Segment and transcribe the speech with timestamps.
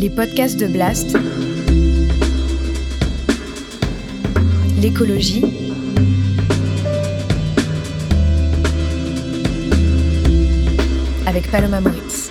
[0.00, 1.16] Les podcasts de Blast.
[4.80, 5.44] L'écologie.
[11.26, 12.30] Avec Paloma Moritz.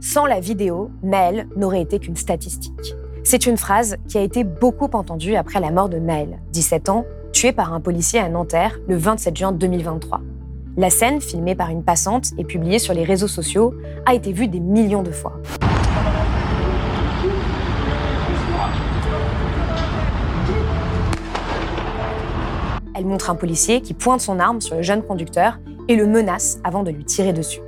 [0.00, 2.94] Sans la vidéo, Naël n'aurait été qu'une statistique.
[3.22, 7.04] C'est une phrase qui a été beaucoup entendue après la mort de Naël, 17 ans,
[7.38, 10.22] tué par un policier à Nanterre le 27 juin 2023.
[10.76, 13.74] La scène, filmée par une passante et publiée sur les réseaux sociaux,
[14.06, 15.34] a été vue des millions de fois.
[22.96, 26.58] Elle montre un policier qui pointe son arme sur le jeune conducteur et le menace
[26.64, 27.60] avant de lui tirer dessus.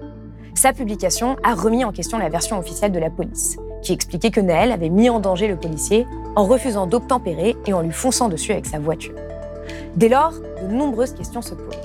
[0.56, 4.40] Sa publication a remis en question la version officielle de la police, qui expliquait que
[4.40, 8.50] Naël avait mis en danger le policier en refusant d'obtempérer et en lui fonçant dessus
[8.50, 9.14] avec sa voiture.
[9.96, 11.76] Dès lors, de nombreuses questions se posent.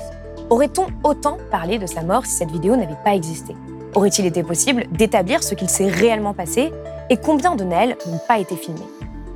[0.50, 3.56] Aurait-on autant parlé de sa mort si cette vidéo n'avait pas existé?
[3.96, 6.72] Aurait-il été possible d'établir ce qu'il s'est réellement passé?
[7.10, 8.80] Et combien de Naël n'ont pas été filmés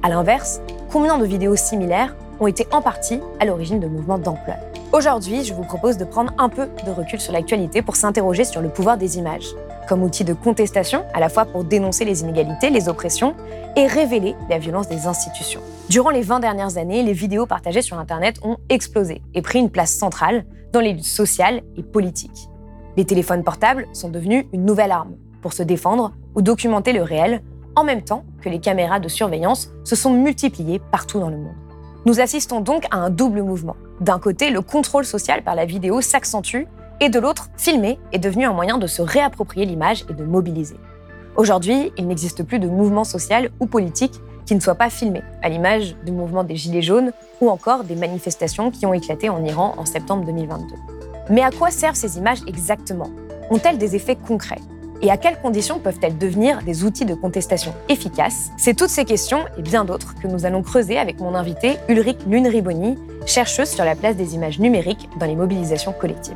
[0.03, 0.61] À l'inverse,
[0.91, 4.57] combien de vidéos similaires ont été en partie à l'origine de mouvements d'ampleur?
[4.91, 8.61] Aujourd'hui, je vous propose de prendre un peu de recul sur l'actualité pour s'interroger sur
[8.61, 9.47] le pouvoir des images,
[9.87, 13.35] comme outil de contestation, à la fois pour dénoncer les inégalités, les oppressions,
[13.75, 15.61] et révéler la violence des institutions.
[15.89, 19.71] Durant les 20 dernières années, les vidéos partagées sur Internet ont explosé et pris une
[19.71, 22.47] place centrale dans les luttes sociales et politiques.
[22.95, 27.41] Les téléphones portables sont devenus une nouvelle arme pour se défendre ou documenter le réel,
[27.75, 31.55] en même temps que les caméras de surveillance se sont multipliées partout dans le monde.
[32.05, 33.75] Nous assistons donc à un double mouvement.
[33.99, 36.67] D'un côté, le contrôle social par la vidéo s'accentue,
[36.99, 40.77] et de l'autre, filmer est devenu un moyen de se réapproprier l'image et de mobiliser.
[41.35, 45.49] Aujourd'hui, il n'existe plus de mouvement social ou politique qui ne soit pas filmé, à
[45.49, 49.75] l'image du mouvement des Gilets jaunes ou encore des manifestations qui ont éclaté en Iran
[49.77, 50.73] en septembre 2022.
[51.29, 53.11] Mais à quoi servent ces images exactement?
[53.51, 54.57] Ont-elles des effets concrets?
[55.03, 58.49] Et à quelles conditions peuvent-elles devenir des outils de contestation efficaces?
[58.57, 62.17] C'est toutes ces questions et bien d'autres que nous allons creuser avec mon invité Ulrich
[62.25, 66.33] Lune-Riboni, chercheuse sur la place des images numériques dans les mobilisations collectives.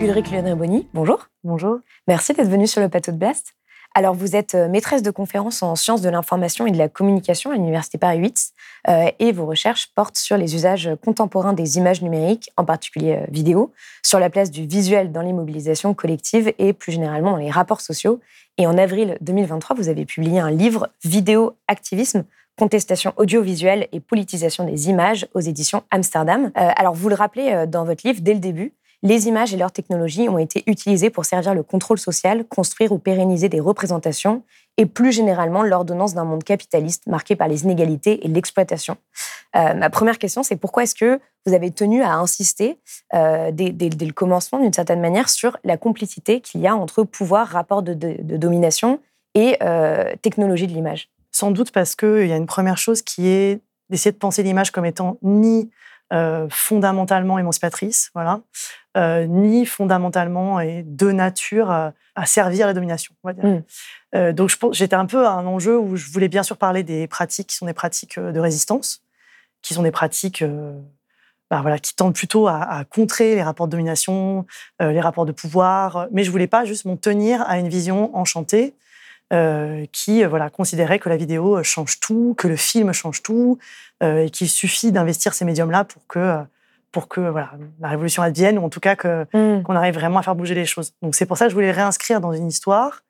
[0.00, 1.28] Ulrich Lune-Riboni, bonjour.
[1.42, 1.80] Bonjour.
[2.06, 3.54] Merci d'être venu sur le plateau de Blast.
[3.96, 7.50] Alors, vous êtes euh, maîtresse de conférences en sciences de l'information et de la communication
[7.50, 8.52] à l'Université Paris 8
[8.88, 13.26] euh, et vos recherches portent sur les usages contemporains des images numériques, en particulier euh,
[13.28, 13.72] vidéo,
[14.04, 17.80] sur la place du visuel dans les mobilisations collectives et plus généralement dans les rapports
[17.80, 18.20] sociaux.
[18.56, 22.24] Et en avril 2023, vous avez publié un livre Vidéo Activisme
[22.56, 26.50] contestation audiovisuelle et politisation des images aux éditions Amsterdam.
[26.56, 30.28] alors, vous le rappelez dans votre livre dès le début, les images et leurs technologies
[30.28, 34.42] ont été utilisées pour servir le contrôle social, construire ou pérenniser des représentations
[34.76, 38.96] et plus généralement l'ordonnance d'un monde capitaliste marqué par les inégalités et l'exploitation.
[39.56, 42.78] Euh, ma première question, c'est pourquoi est-ce que vous avez tenu à insister
[43.14, 47.48] euh, dès, le commencement, d'une certaine manière, sur la complicité qu'il y a entre pouvoir,
[47.48, 47.94] rapport de,
[48.36, 49.00] domination
[49.34, 51.08] et euh, technologie de l'image?
[51.32, 53.60] Sans doute parce qu'il y a une première chose qui est
[53.90, 55.70] d'essayer de penser l'image comme étant ni
[56.48, 58.40] fondamentalement émancipatrice, voilà,
[58.98, 61.92] euh, ni fondamentalement et de nature à,
[62.24, 63.14] servir la domination.
[63.22, 63.58] Mm.
[64.16, 67.06] Euh, donc j'étais un peu à un enjeu où je voulais bien sûr parler des
[67.06, 69.02] pratiques qui sont des pratiques euh, de résistance,
[69.62, 70.42] qui sont des pratiques
[71.50, 74.46] bah, voilà, qui tendent plutôt à, contrer les rapports de domination,
[74.80, 78.74] les rapports de pouvoir, mais je voulais pas juste m'en tenir à une vision enchantée
[79.92, 83.58] qui voilà considérait que la vidéo change tout, que le film change tout,
[84.02, 86.44] et qu'il suffit d'investir ces médiums-là pour que
[86.92, 89.62] pour que voilà, la révolution advienne, ou en tout cas mm.
[89.62, 90.92] qu'on arrive vraiment à faire bouger les choses.
[91.02, 93.02] Donc c'est pour ça que je voulais réinscrire dans une histoire,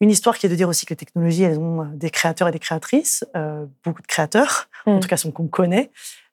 [0.00, 2.52] une histoire qui est de dire aussi que les technologies, elles ont des créateurs et
[2.52, 5.00] des créatrices, euh, beaucoup de créateurs, en mm.
[5.00, 5.90] tout cas ceux qu'on connaît,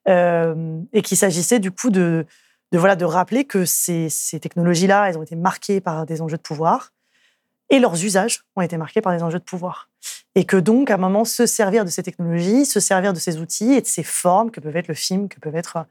[0.07, 2.25] euh, et qu'il s'agissait du coup de,
[2.71, 6.37] de, voilà, de rappeler que ces, ces technologies-là, elles ont été marquées par des enjeux
[6.37, 6.91] de pouvoir,
[7.71, 9.89] et leurs usages ont été marqués par des enjeux de pouvoir.
[10.35, 13.39] Et que donc, à un moment, se servir de ces technologies, se servir de ces
[13.39, 15.85] outils et de ces formes que peuvent être le film, que peuvent être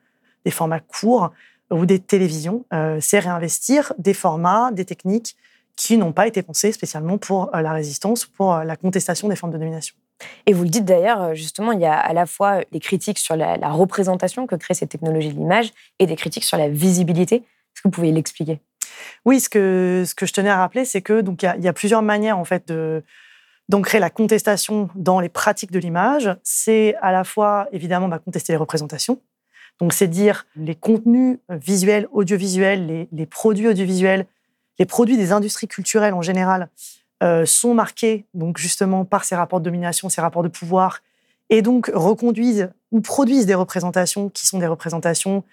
[0.45, 1.33] des formats courts
[1.71, 5.37] ou des télévisions, euh, c'est réinvestir des formats, des techniques
[5.77, 9.29] qui n'ont pas été pensés spécialement pour euh, la résistance ou pour euh, la contestation
[9.29, 9.95] des formes de domination.
[10.47, 13.37] Et vous le dites d'ailleurs, justement, il y a à la fois des critiques sur
[13.37, 17.37] la, représentation que créent ces technologies de l'image et des critiques sur la visibilité.
[17.37, 18.61] Est-ce que vous pouvez l'expliquer?
[19.25, 22.39] Oui, ce que, je tenais à rappeler, c'est que donc il y, a plusieurs manières
[22.39, 22.73] en fait
[23.69, 26.31] d'ancrer la contestation dans les pratiques de l'image.
[26.43, 29.21] C'est à la fois évidemment bah, contester les représentations,
[29.81, 34.27] donc, c'est dire les contenus visuels, audiovisuels, les, produits audiovisuels,
[34.79, 36.69] les produits des industries culturelles en général
[37.23, 41.01] euh, sont marqués donc justement par ces rapports de domination, ces rapports de pouvoir,
[41.49, 45.45] et donc reconduisent ou produisent des représentations qui sont des représentations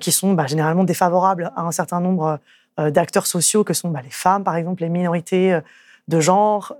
[0.00, 2.40] qui sont bah, généralement défavorables à un certain nombre
[2.78, 5.58] d'acteurs sociaux que sont bah, les femmes, par exemple, les minorités
[6.06, 6.76] de genre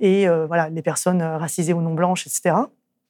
[0.00, 2.56] et voilà, les personnes racisées ou non blanches, etc.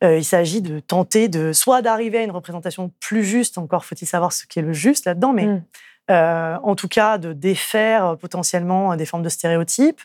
[0.03, 4.33] il s'agit de tenter de soit d'arriver à une représentation plus juste, encore faut-il savoir
[4.33, 5.63] ce qui est le juste là-dedans, mais.
[6.11, 10.01] Euh, en tout cas de défaire euh, potentiellement des formes de stéréotypes,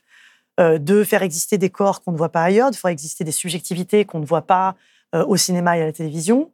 [0.60, 3.32] euh, de faire exister des corps qu'on ne voit pas ailleurs, de faire exister des
[3.32, 4.76] subjectivités qu'on ne voit pas
[5.14, 6.52] au cinéma et à la télévision.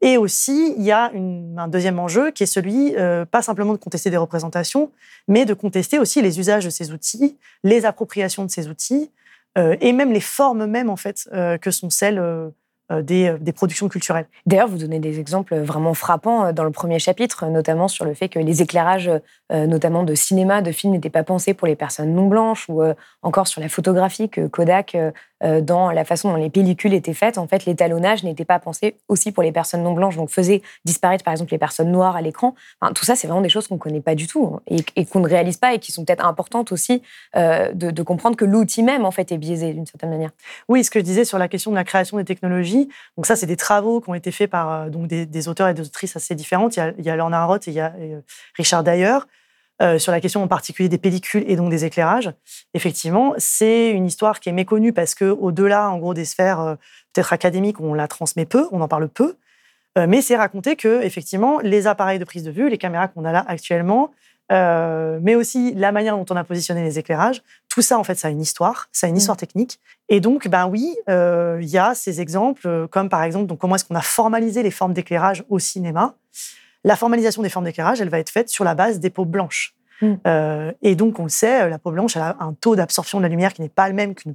[0.00, 2.94] Et aussi, il y a un deuxième enjeu qui est celui,
[3.30, 4.90] pas simplement de contester des représentations,
[5.26, 9.10] mais de contester aussi les usages de ces outils, les appropriations de ces outils,
[9.56, 11.28] et même les formes mêmes, en fait,
[11.60, 12.20] que sont celles
[12.92, 14.26] euh, euh, des, productions culturelles.
[14.46, 18.14] D'ailleurs, vous donnez des exemples vraiment frappants euh, dans le premier chapitre, notamment sur le
[18.14, 19.10] fait que les éclairages,
[19.50, 22.82] notamment de cinéma, de films, n'étaient pas pensés pour les personnes non blanches, ou
[23.22, 24.96] encore sur la photographie que Kodak,
[25.42, 29.32] dans la façon dont les pellicules étaient faites, en fait, l'étalonnage n'était pas pensé aussi
[29.32, 32.54] pour les personnes non blanches, donc faisait disparaître par exemple les personnes noires à l'écran.
[32.94, 35.20] tout ça, c'est vraiment des choses qu'on ne connaît pas du tout hein, et, qu'on
[35.20, 37.02] ne réalise pas et qui sont peut-être importantes aussi
[37.34, 40.30] de, de comprendre que l'outil même, en fait, est biaisé d'une certaine manière.
[40.68, 43.36] Oui, ce que je disais sur la question de la création des technologies, donc ça,
[43.36, 46.16] c'est des travaux qui ont été faits par euh, donc des, auteurs et des autrices
[46.16, 46.76] assez différentes.
[46.76, 48.20] Il y a, Lorna Roth et il y a euh,
[48.56, 49.18] Richard Dyer.
[49.82, 52.32] Euh, sur la question en particulier des pellicules et donc des éclairages.
[52.72, 56.78] Effectivement, c'est une histoire qui est méconnue parce que au-delà, en gros, des sphères
[57.12, 59.36] peut-être académiques, on la transmet peu, on en parle peu.
[59.96, 63.32] mais c'est raconté que effectivement, les appareils de prise de vue, les caméras qu'on a
[63.32, 64.12] là actuellement,
[64.52, 67.42] euh, mais aussi la manière dont on a positionné les éclairages.
[67.68, 69.18] Tout ça, en fait, ça a une histoire, ça a une mmh.
[69.18, 69.80] histoire technique.
[70.08, 73.58] Et donc, ben oui, euh, il y a ces exemples, euh, comme par exemple, donc
[73.58, 76.14] comment est-ce qu'on a formalisé les formes d'éclairage au cinéma.
[76.86, 79.74] La formalisation des formes d'éclairage, elle va être faite sur la base des peaux blanches.
[80.02, 80.14] Mmh.
[80.82, 83.30] et donc, on le sait, la peau blanche, elle a un taux d'absorption de la
[83.30, 84.34] lumière qui n'est pas le même qu'une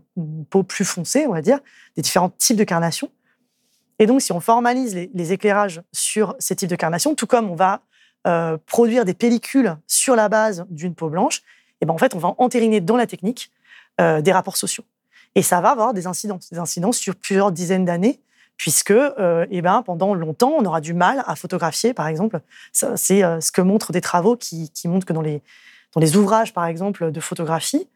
[0.50, 1.60] peau plus foncée, on va dire,
[1.96, 3.12] des différents types de carnation.
[4.00, 7.48] Et donc, si on formalise les, les éclairages sur ces types de carnation, tout comme
[7.48, 7.82] on va
[8.28, 11.42] euh, produire des pellicules sur la base d'une peau blanche, et
[11.82, 13.52] eh ben en fait, on va entériner dans la technique
[14.00, 14.84] euh, des rapports sociaux.
[15.34, 18.20] Et ça va avoir des incidences, des incidences sur plusieurs dizaines d'années,
[18.58, 22.40] puisque euh, eh ben, pendant longtemps, on aura du mal à photographier, par exemple.
[22.72, 25.42] C'est ce que montrent des travaux qui, montrent que dans les,
[25.94, 27.88] dans les ouvrages, par exemple, de photographie,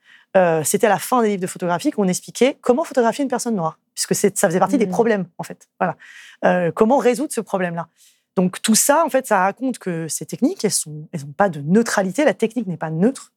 [0.64, 3.80] c'était à la fin des livres de photographie qu'on expliquait comment photographier une personne noire,
[3.94, 4.92] puisque ça faisait partie des mmh.
[4.92, 5.70] problèmes, en fait.
[5.80, 6.72] Voilà.
[6.72, 7.88] comment résoudre ce problème-là?
[8.36, 11.62] Donc tout ça, en fait, ça raconte que ces techniques, elles n'ont elles pas de
[11.62, 12.26] neutralité.
[12.26, 13.32] La technique n'est pas neutre,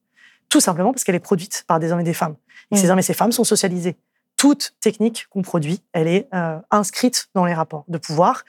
[0.49, 2.35] tout simplement parce qu'elle est produite par des hommes et des femmes.
[2.71, 3.95] Et ces hommes et ces femmes sont socialisés.
[4.39, 8.45] Toute technique qu'on produit, elle est euh, inscrite dans les rapports de pouvoir.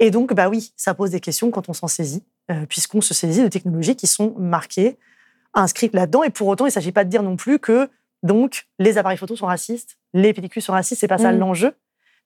[0.00, 3.14] Et donc, bah oui, ça pose des questions quand on s'en saisit, euh, puisqu'on se
[3.14, 4.98] saisit de technologies qui sont marquées,
[5.54, 6.24] inscrites là-dedans.
[6.24, 7.88] Et pour autant, il ne s'agit pas de dire non plus que
[8.24, 11.00] donc les appareils photo sont racistes, les pellicules sont racistes.
[11.00, 11.38] C'est pas ça mmh.
[11.38, 11.72] l'enjeu,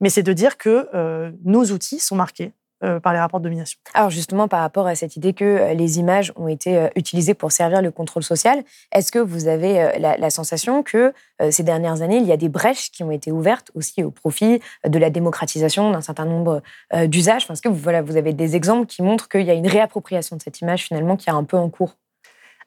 [0.00, 2.54] mais c'est de dire que euh, nos outils sont marqués
[3.02, 3.78] par les rapports de domination.
[3.94, 7.34] Alors justement, par rapport à cette idée que euh, les images ont été euh, utilisées
[7.34, 11.12] pour servir le contrôle social, est-ce que vous avez la, sensation que
[11.50, 14.60] ces dernières années, il y a des brèches qui ont été ouvertes aussi au profit
[14.86, 16.62] de la démocratisation d'un certain nombre
[17.06, 17.46] d'usages?
[17.50, 20.36] Est-ce que vous, voilà, vous avez des exemples qui montrent qu'il y a une réappropriation
[20.36, 21.96] de cette image finalement qui est un peu en cours?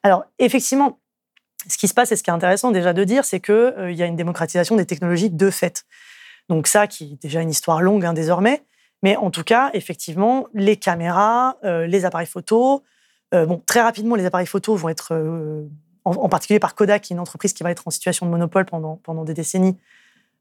[0.04, 1.00] Alors effectivement,
[1.68, 4.04] ce qui se passe et ce qui est intéressant déjà de dire, c'est qu'il y
[4.04, 5.86] a une démocratisation des technologies de fait.
[6.50, 8.64] Donc ça, qui est déjà une histoire longue hein, désormais,
[9.06, 12.82] mais en tout cas, effectivement, les caméras, euh, les appareils photo,
[13.36, 15.70] euh, bon, très rapidement, les appareils photo vont être, euh,
[16.06, 18.66] en, particulier par Kodak, qui est une entreprise qui va être en situation de monopole
[18.66, 19.78] pendant, pendant des décennies,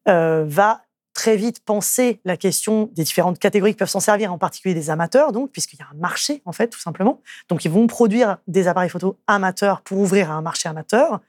[0.06, 0.80] va
[1.12, 4.88] très vite penser la question des différentes catégories qui peuvent s'en servir, en particulier des
[4.88, 7.20] amateurs, donc, puisqu'il y a un marché, en fait, tout simplement.
[7.50, 11.20] Donc, ils vont produire des appareils photo amateurs pour ouvrir à un marché amateur.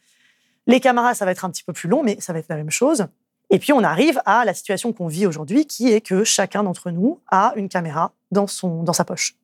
[0.68, 2.56] Les caméras, ça va être un petit peu plus long, mais ça va être la
[2.56, 3.08] même chose.
[3.50, 6.92] Et puis on arrive à la situation qu'on vit aujourd'hui, qui est que chacun d'entre
[6.92, 9.36] nous a une caméra dans, son, dans sa poche.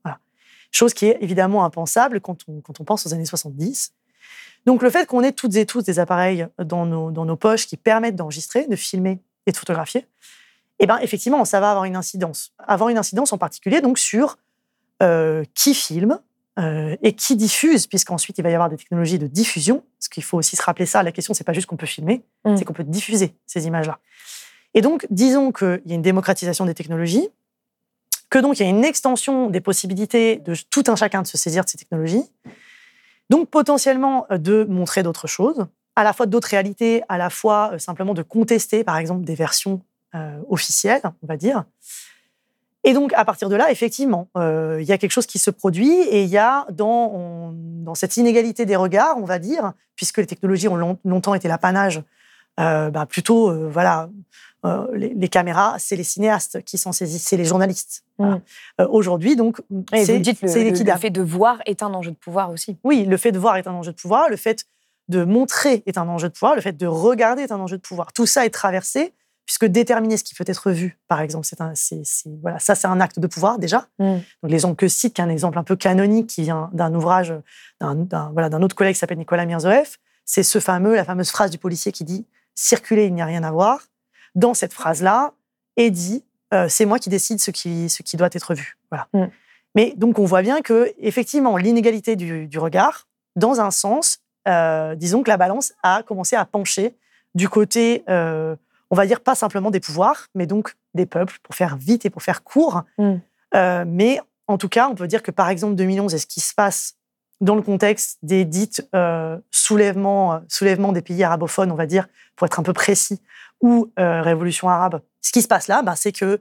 [0.72, 3.94] Chose qui est évidemment impensable quand on, quand on pense aux années 70.
[4.66, 7.68] Donc le fait qu'on ait toutes et tous des appareils dans nos, dans nos poches
[7.68, 10.08] qui permettent d'enregistrer, de filmer et de photographier,
[10.80, 12.54] eh ben, effectivement, ça va avoir une incidence.
[12.60, 14.38] Avoir une incidence en particulier donc sur
[15.04, 16.20] euh, qui filme,
[16.60, 19.84] euh, et qui diffuse, puisqu'ensuite il va y avoir des technologies de diffusion.
[19.98, 21.02] Parce qu'il faut aussi se rappeler ça.
[21.02, 22.58] La question, c'est pas juste qu'on peut filmer, mm.
[22.58, 24.00] c'est qu'on peut diffuser ces images-là.
[24.74, 27.30] Et donc, disons qu'il y a une démocratisation des technologies,
[28.30, 31.38] que donc il y a une extension des possibilités de tout un chacun de se
[31.38, 32.24] saisir de ces technologies,
[33.30, 37.72] donc potentiellement euh, de montrer d'autres choses, à la fois d'autres réalités, à la fois
[37.74, 39.82] euh, simplement de contester, par exemple, des versions
[40.50, 41.64] officielles, on va dire.
[42.84, 45.52] Et donc, à partir de là, effectivement, euh, il y a quelque chose qui se
[45.52, 50.18] produit et il y a dans, dans cette inégalité des regards, on va dire, puisque
[50.18, 52.02] les technologies ont longtemps été l'apanage
[52.60, 54.10] euh, bah, plutôt euh, voilà,
[54.94, 58.04] les, les caméras, c'est les cinéastes qui s'en saisissent, c'est les journalistes.
[58.20, 58.26] Mm.
[58.78, 58.92] Voilà.
[58.92, 59.62] Aujourd'hui, donc,
[59.94, 62.78] c'est le, le- fait de voir est un enjeu de pouvoir aussi.
[62.84, 64.66] Oui, le fait de voir est un enjeu de pouvoir, le fait
[65.08, 67.82] de montrer est un enjeu de pouvoir, le fait de regarder est un enjeu de
[67.82, 68.14] pouvoir.
[68.14, 69.14] Tout ça est traversé,
[69.52, 71.74] puisque déterminer ce qui peut être vu, par exemple, c'est un,
[72.42, 73.86] voilà, ça c'est un acte de pouvoir déjà.
[74.00, 74.20] Mm.
[74.42, 77.34] Donc l'exemple que cite, qui est un exemple un peu canonique, qui vient d'un ouvrage
[77.82, 81.32] d'un, d'un- voilà, d'un autre collègue qui s'appelle Nicolas Mirzoeff, c'est ce fameux, la fameuse
[81.32, 83.88] phrase du policier qui dit «circuler, il n'y a rien à voir».
[84.36, 85.34] Dans cette phrase-là,
[85.76, 88.78] est dit euh, c'est moi qui décide ce qui, ce qui doit être vu».
[88.90, 89.10] Voilà.
[89.12, 89.32] Mm.
[89.76, 94.96] Mais donc on voit bien que effectivement l'inégalité du, du regard, dans un sens, euh,
[94.96, 96.96] disons que la balance a commencé à pencher
[97.36, 98.56] du côté, euh,
[98.92, 102.10] on va dire pas simplement des pouvoirs, mais donc des peuples, pour faire vite et
[102.10, 102.84] pour faire court.
[102.98, 103.16] Mm.
[103.56, 106.42] Euh, mais en tout cas, on peut dire que par exemple 2011 et ce qui
[106.42, 106.96] se passe
[107.40, 112.08] dans le contexte des dites euh, soulèvements, euh, soulèvements des pays arabophones, on va dire,
[112.36, 113.20] pour être un peu précis,
[113.62, 116.40] ou euh, révolution arabe, ce qui se passe là, bah, c'est que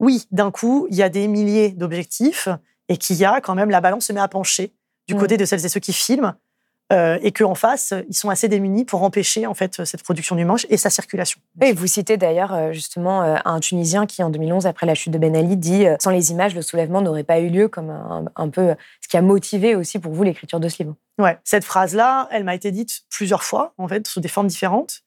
[0.00, 2.48] oui, d'un coup, il y a des milliers d'objectifs
[2.88, 4.72] et qu'il y a quand même la balance se met à pencher
[5.08, 5.18] du Mm.
[5.18, 6.34] côté de celles et ceux qui filment
[6.92, 10.44] euh, et qu'en face, ils sont assez démunis pour empêcher en fait cette production du
[10.44, 11.40] manche et sa circulation.
[11.60, 15.12] Et vous citez d'ailleurs euh, justement euh, un Tunisien qui, en 2011, après la chute
[15.12, 17.90] de Ben Ali, dit euh, Sans les images, le soulèvement n'aurait pas eu lieu, comme
[17.90, 20.94] un, un peu ce qui a motivé aussi pour vous l'écriture de ce livre.
[21.18, 25.02] Ouais, cette phrase-là, elle m'a été dite plusieurs fois, en fait, sous des formes différentes.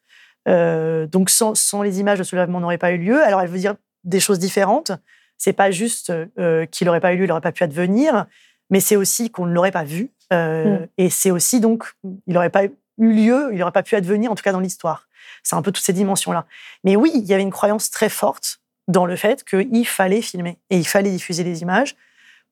[0.48, 3.24] Euh, donc, sans, sans les images, le soulèvement n'aurait pas eu lieu.
[3.24, 4.92] Alors, elle veut dire des choses différentes.
[5.38, 8.26] C'est pas juste euh, qu'il n'aurait pas eu lieu, il n'aurait pas pu advenir,
[8.70, 10.12] mais c'est aussi qu'on ne l'aurait pas vu.
[10.32, 10.88] Euh, Mm.
[10.98, 14.36] Et c'est aussi donc, il n'aurait pas eu lieu, il n'aurait pas pu advenir, en
[14.36, 15.08] tout cas dans l'histoire.
[15.44, 16.46] C'est un peu toutes ces dimensions-là.
[16.84, 20.58] Mais oui, il y avait une croyance très forte dans le fait qu'il fallait filmer
[20.70, 21.96] et il fallait diffuser les images.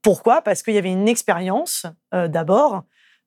[0.01, 0.41] Pourquoi?
[0.41, 2.83] Parce qu'il y avait une expérience, euh, d'abord,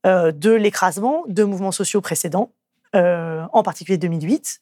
[0.07, 2.51] euh, de l'écrasement de mouvements sociaux précédents,
[2.95, 4.61] en particulier 2008,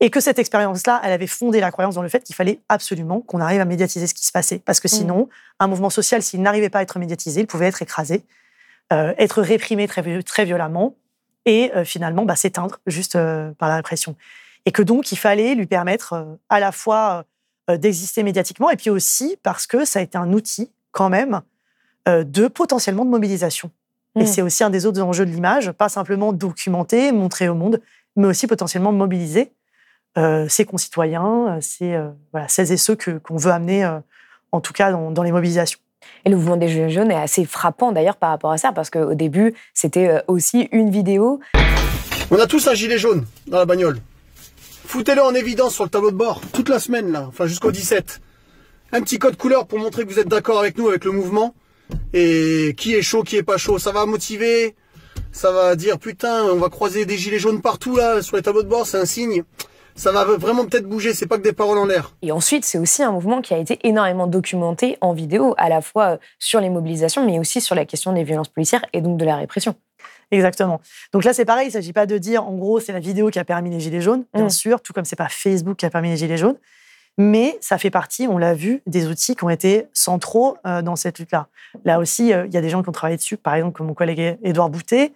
[0.00, 3.22] et que cette expérience-là, elle avait fondé la croyance dans le fait qu'il fallait absolument
[3.22, 6.42] qu'on arrive à médiatiser ce qui se passait, parce que sinon, un mouvement social, s'il
[6.42, 8.22] n'arrivait pas à être médiatisé, il pouvait être écrasé,
[8.90, 10.94] être réprimé très, très violemment,
[11.44, 14.16] et euh, finalement bah, s'éteindre juste euh, par la répression.
[14.64, 17.24] Et que donc, il fallait lui permettre euh, à la fois
[17.70, 21.40] euh, d'exister médiatiquement, et puis aussi parce que ça a été un outil, quand même,
[22.08, 23.70] euh, de potentiellement de mobilisation.
[24.18, 24.26] Et Mm.
[24.26, 27.80] c'est aussi un des autres enjeux de l'image, pas simplement documenter, montrer au monde,
[28.16, 29.52] mais aussi potentiellement mobiliser
[30.16, 33.98] euh, ses concitoyens, euh, ses, euh, voilà, celles et ceux que- qu'on veut amener, euh,
[34.52, 35.78] en tout cas dans, dans les mobilisations.
[36.24, 38.90] Et le mouvement des Gilets jaunes est assez frappant d'ailleurs par rapport à ça, parce
[38.90, 41.40] qu'au début, c'était euh, aussi une vidéo.
[42.30, 43.98] On a tous un gilet jaune dans la bagnole.
[44.86, 48.20] Foutez-le en évidence sur le tableau de bord, toute la semaine là, enfin jusqu'au 17.
[48.92, 51.54] Un petit code couleur pour montrer que vous êtes d'accord avec nous, avec le mouvement.
[52.12, 53.78] Et qui est chaud, qui est pas chaud.
[53.78, 54.74] Ça va motiver,
[55.32, 58.62] ça va dire putain, on va croiser des gilets jaunes partout là, sur les tableaux
[58.62, 59.44] de bord, c'est un signe.
[59.96, 62.12] Ça va vraiment peut-être bouger, c'est pas que des paroles en l'air.
[62.22, 65.80] Et ensuite, c'est aussi un mouvement qui a été énormément documenté en vidéo, à la
[65.80, 69.16] fois euh, sur les mobilisations, mais aussi sur la question des violences policières et donc
[69.16, 69.74] de la répression.
[70.30, 70.80] Exactement.
[71.12, 73.30] Donc là, c'est pareil, il ne s'agit pas de dire, en gros, c'est la vidéo
[73.30, 74.50] qui a permis les Gilets jaunes, bien Mm.
[74.50, 76.56] sûr, tout comme c'est pas Facebook qui a permis les Gilets jaunes,
[77.16, 80.96] mais ça fait partie, on l'a vu, des outils qui ont été centraux euh, dans
[80.96, 81.46] cette lutte-là.
[81.86, 83.86] Là aussi, euh, il y a des gens qui ont travaillé dessus, par exemple, comme
[83.86, 85.12] mon collègue Édouard Boutet,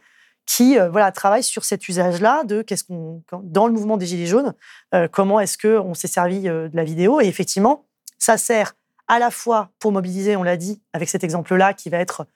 [0.57, 4.27] qui euh, voilà, travaille sur cet usage-là de qu'est-ce qu'on, dans le mouvement des Gilets
[4.27, 4.53] jaunes,
[4.95, 7.21] euh, comment est-ce qu'on s'est servi euh, de la vidéo.
[7.21, 7.85] Et effectivement,
[8.19, 8.75] ça sert
[9.07, 12.27] à la fois pour mobiliser, on l'a dit, avec cet exemple-là, qui va être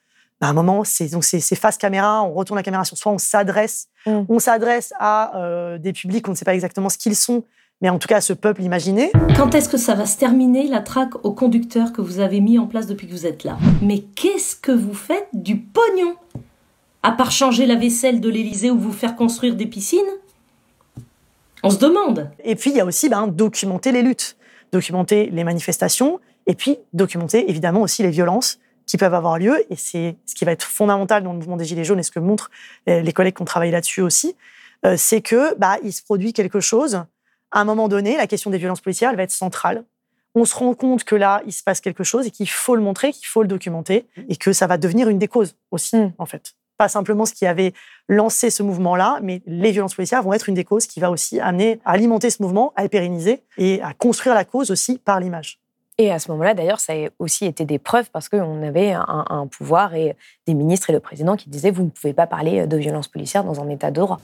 [0.41, 3.19] à un moment, c'est donc c'est face caméra, on retourne la caméra sur soi, on
[3.19, 4.25] s'adresse, Mm.
[4.29, 7.45] on s'adresse à des publics, on ne sait pas exactement ce qu'ils sont,
[7.81, 9.11] mais en tout cas à ce peuple imaginé.
[9.37, 12.59] Quand est-ce que ça va se terminer, la traque au conducteur que vous avez mis
[12.59, 13.57] en place depuis que vous êtes là?
[13.81, 16.17] Mais qu'est-ce que vous faites du pognon?
[17.05, 20.01] À part changer la vaisselle de l'Élysée ou vous faire construire des piscines
[21.63, 22.31] On se demande.
[22.43, 24.39] Et puis il y a aussi ben, documenter les luttes,
[24.73, 29.71] documenter les manifestations, et puis documenter évidemment aussi les violences qui peuvent avoir lieu.
[29.71, 32.11] Et c'est ce qui va être fondamental dans le mouvement des Gilets jaunes et ce
[32.11, 32.51] que montrent
[32.87, 34.35] les collègues qui ont travaillé là-dessus aussi,
[34.87, 37.03] euh, c'est que bah, il se produit quelque chose.
[37.51, 39.85] À un moment donné, la question des violences policières, elle va être centrale.
[40.35, 42.83] On se rend compte que là, il se passe quelque chose et qu'il faut le
[42.83, 46.13] montrer, qu'il faut le documenter, et que ça va devenir une des causes aussi, Mm.
[46.17, 46.55] en fait.
[46.77, 47.73] Pas simplement ce qui avait
[48.09, 51.41] lancé ce mouvement-là, mais les violences policières vont être une des causes qui va aussi
[51.41, 55.21] amener à alimenter ce mouvement, à le pérenniser et à construire la cause aussi par
[55.21, 55.61] l'image.
[55.97, 59.25] Et à ce moment-là, d'ailleurs, ça a aussi été des preuves parce qu'on avait un,
[59.29, 60.17] un pouvoir et
[60.47, 63.45] des ministres et le président qui disaient vous ne pouvez pas parler de violences policières
[63.45, 64.21] dans un état de droit.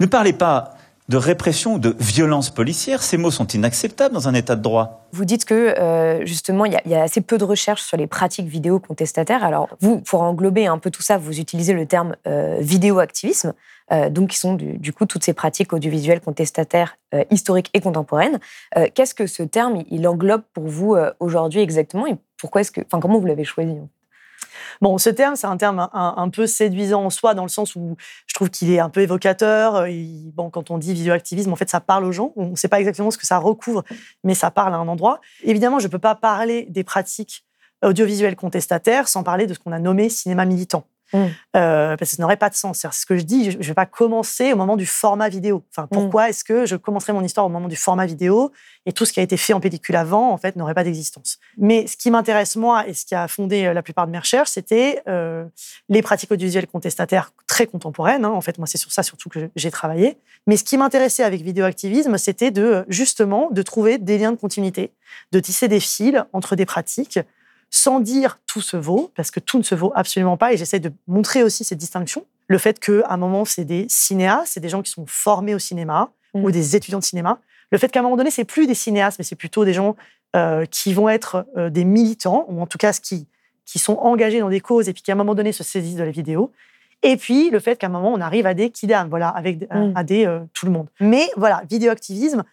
[0.00, 0.74] Ne parlez pas
[1.08, 3.02] de répression ou de violence policière.
[3.02, 5.06] Ces mots sont inacceptables dans un état de droit.
[5.12, 8.46] Vous dites que euh, justement, il y, a assez peu de recherches sur les pratiques
[8.46, 9.44] vidéo contestataires.
[9.44, 13.52] Alors, vous, pour englober un peu tout ça, vous utilisez le terme euh, vidéo-activisme,
[13.92, 17.80] euh, donc qui sont du, du, coup toutes ces pratiques audiovisuelles contestataires euh, historiques et
[17.80, 18.38] contemporaines.
[18.94, 23.00] Qu'est-ce que ce terme il englobe pour vous aujourd'hui exactement et pourquoi est-ce que, enfin,
[23.00, 23.74] comment vous l'avez choisi
[24.80, 27.96] Bon, ce terme, c'est un terme un, peu séduisant en soi, dans le sens où
[28.26, 29.88] je trouve qu'il est un peu évocateur.
[29.88, 32.32] Il, bon, quand on dit vidéoactivisme, en fait, ça parle aux gens.
[32.36, 33.84] On ne sait pas exactement ce que ça recouvre,
[34.22, 35.20] mais ça parle à un endroit.
[35.42, 37.44] Évidemment, je ne peux pas parler des pratiques
[37.84, 40.84] audiovisuelles contestataires sans parler de ce qu'on a nommé cinéma militant.
[41.12, 41.26] Mmh.
[41.56, 42.78] Euh, parce que ça n'aurait pas de sens.
[42.78, 45.64] C'est ce que je dis, je ne vais pas commencer au moment du format vidéo.
[45.70, 46.30] Enfin, pourquoi mmh.
[46.30, 48.52] est-ce que je commencerai mon histoire au moment du format vidéo
[48.86, 51.38] et tout ce qui a été fait en pellicule avant, en fait, n'aurait pas d'existence.
[51.56, 54.18] Mais ce qui m'intéresse, moi, et ce qui a fondé euh, la plupart de mes
[54.18, 55.44] recherches, c'était euh,
[55.88, 58.24] les pratiques audiovisuelles contestataires très contemporaines.
[58.24, 58.30] Hein.
[58.30, 60.18] En fait, moi, c'est sur ça surtout que j'ai travaillé.
[60.46, 64.92] Mais ce qui m'intéressait avec vidéoactivisme, c'était de, justement, de trouver des liens de continuité,
[65.32, 67.18] de tisser des fils entre des pratiques
[67.74, 70.52] sans dire tout se vaut, parce que tout ne se vaut absolument pas.
[70.52, 72.24] Et j'essaie de montrer aussi cette distinction.
[72.46, 75.58] Le fait qu'à un moment, c'est des cinéastes, c'est des gens qui sont formés au
[75.58, 76.44] cinéma mmh.
[76.44, 77.40] ou des étudiants de cinéma.
[77.72, 79.96] Le fait qu'à un moment donné, c'est plus des cinéastes, mais c'est plutôt des gens
[80.36, 83.26] euh, qui vont être euh, des militants, ou en tout cas qui,
[83.66, 85.96] qui sont engagés dans des causes et puis qui à un moment donné se saisissent
[85.96, 86.52] de la vidéo.
[87.02, 89.92] Et puis le fait qu'à un moment, on arrive à des kidam, voilà, avec mmh.
[89.96, 90.86] à, des euh, tout le monde.
[91.00, 92.44] Mais voilà, vidéoactivisme,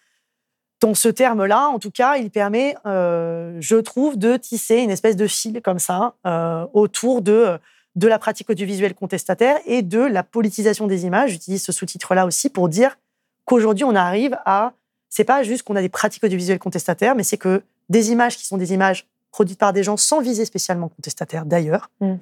[0.82, 5.16] dans ce terme-là, en tout cas, il permet, euh, je trouve, de tisser une espèce
[5.16, 7.60] de fil comme ça euh, autour de,
[7.96, 11.32] de la pratique audiovisuelle contestataire et de la politisation des images.
[11.32, 12.98] J'utilise ce sous-titre-là aussi pour dire
[13.46, 14.74] qu'aujourd'hui, on arrive à.
[15.10, 18.46] C'est pas juste qu'on a des pratiques audiovisuelles contestataires, mais c'est que des images qui
[18.46, 22.14] sont des images produites par des gens sans viser spécialement contestataire d'ailleurs, mm.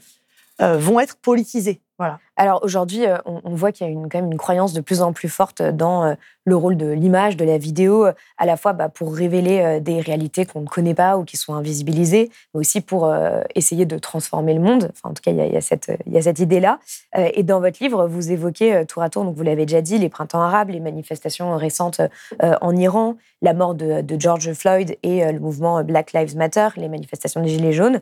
[0.61, 1.81] euh, vont être politisées.
[1.97, 2.19] Voilà.
[2.39, 5.01] Alors aujourd'hui, euh, on, voit qu'il y a une, quand même une croyance de plus
[5.01, 6.13] en plus forte dans euh,
[6.45, 9.99] le rôle de l'image, de la vidéo, euh, à la fois bah, pour révéler des
[9.99, 13.13] réalités qu'on ne connaît pas ou qui sont invisibilisées, mais aussi pour
[13.55, 14.89] essayer de transformer le monde.
[14.93, 16.79] Enfin, en tout cas, il y a, cette, idée-là.
[17.15, 20.07] Et dans votre livre, vous évoquez tour à tour, donc vous l'avez déjà dit, les
[20.07, 22.01] printemps arabes, les manifestations récentes
[22.39, 26.87] en Iran, la mort de, de George Floyd et le mouvement Black Lives Matter, les
[26.87, 27.99] manifestations des Gilets jaunes.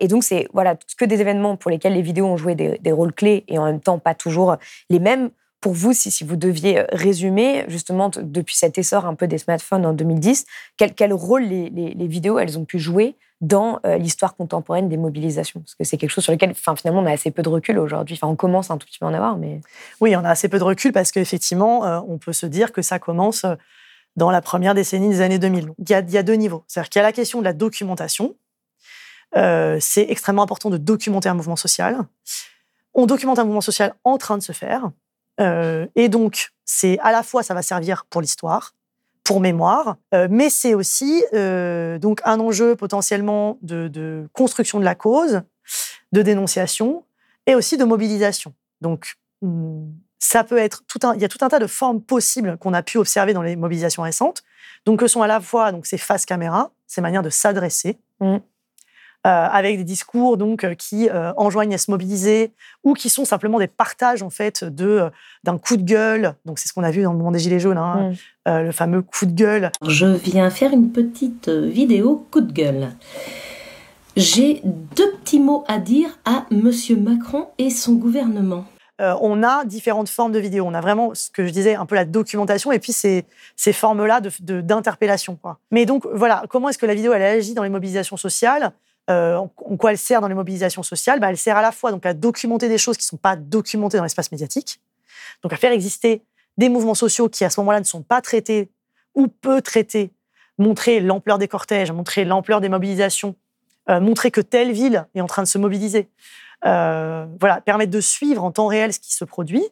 [0.00, 2.92] Et donc, c'est voilà, que des événements pour lesquels les vidéos ont joué des, des
[2.92, 4.56] rôles clés et en même temps pas toujours
[4.90, 5.30] les mêmes.
[5.62, 9.86] Pour vous, si, vous deviez euh, résumer, justement, depuis cet essor un peu des smartphones
[9.86, 10.44] en 2010,
[10.76, 15.60] quel, rôle les, vidéos elles ont pu jouer dans euh, l'histoire contemporaine des mobilisations?
[15.60, 18.16] Parce que c'est quelque chose sur lequel, finalement, on a assez peu de recul aujourd'hui.
[18.16, 19.60] Enfin, on commence un tout petit peu à en avoir, mais...
[20.00, 22.82] Oui, on a assez peu de recul parce qu'effectivement, euh, on peut se dire que
[22.82, 23.46] ça commence
[24.16, 25.74] dans la première décennie des années 2000.
[25.78, 26.64] Il y a, deux niveaux.
[26.66, 28.34] C'est-à-dire qu'il y a la question de la documentation.
[29.34, 32.00] C'est extrêmement important de documenter un mouvement social
[32.94, 34.90] on documente un mouvement social en train de se faire.
[35.40, 38.74] Euh, et donc, c'est à la fois, ça va servir pour l'histoire,
[39.24, 44.94] pour mémoire, euh, mais c'est aussi euh, donc un enjeu potentiellement de, construction de la
[44.94, 45.42] cause,
[46.12, 47.04] de dénonciation
[47.46, 48.52] et aussi de mobilisation.
[48.80, 52.00] Donc, hmm, ça peut être tout un, il y a tout un tas de formes
[52.00, 54.42] possibles qu'on a pu observer dans les mobilisations récentes.
[54.84, 58.36] Donc, que sont à la fois donc ces faces caméra, ces manières de s'adresser, mmh.
[59.24, 62.50] Euh, avec des discours donc euh, qui euh, enjoignent à se mobiliser
[62.82, 65.10] ou qui sont simplement des partages en fait de
[65.44, 66.34] d'un coup de gueule.
[66.44, 68.14] Donc c'est ce qu'on a vu dans le moment des gilets jaunes, hein,
[68.46, 68.62] mm.
[68.62, 69.70] le fameux coup de gueule.
[69.86, 72.88] Je viens faire une petite vidéo coup de gueule.
[74.16, 78.64] J'ai deux petits mots à dire à Monsieur Macron et son gouvernement.
[79.00, 80.64] Euh, on a différentes formes de vidéos.
[80.66, 83.24] On a vraiment ce que je disais, un peu la documentation et puis ces,
[83.56, 85.38] ces formes-là d'interpellation.
[85.44, 88.72] De, Mais donc, voilà, comment est-ce que la vidéo, elle agit dans les mobilisations sociales?
[89.10, 91.90] Euh, en, quoi elle sert dans les mobilisations sociales bah, Elle sert à la fois
[91.90, 94.80] donc, à documenter des choses qui ne sont pas documentées dans l'espace médiatique,
[95.42, 96.22] donc à faire exister
[96.56, 98.70] des mouvements sociaux qui, à ce moment-là, ne sont pas traités
[99.14, 100.12] ou peu traités,
[100.58, 103.34] montrer l'ampleur des cortèges, montrer l'ampleur des mobilisations,
[103.90, 106.08] euh, montrer que telle ville est en train de se mobiliser.
[106.64, 109.64] Euh, voilà, permettre de suivre en temps réel ce qui se produit.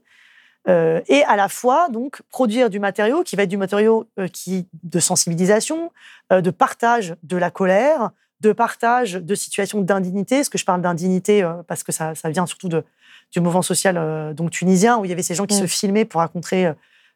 [0.67, 5.01] Et à la fois donc produire du matériau qui va être du matériau qui de
[5.01, 5.91] sensibilisation,
[6.31, 10.37] de partage de la colère, de partage de situations d'indignité.
[10.37, 12.85] Est-ce que je parle d'indignité parce que ça, ça, vient surtout de,
[13.33, 15.67] du mouvement social donc tunisien où il y avait ces gens qui mmh.
[15.67, 16.73] se filmaient pour raconter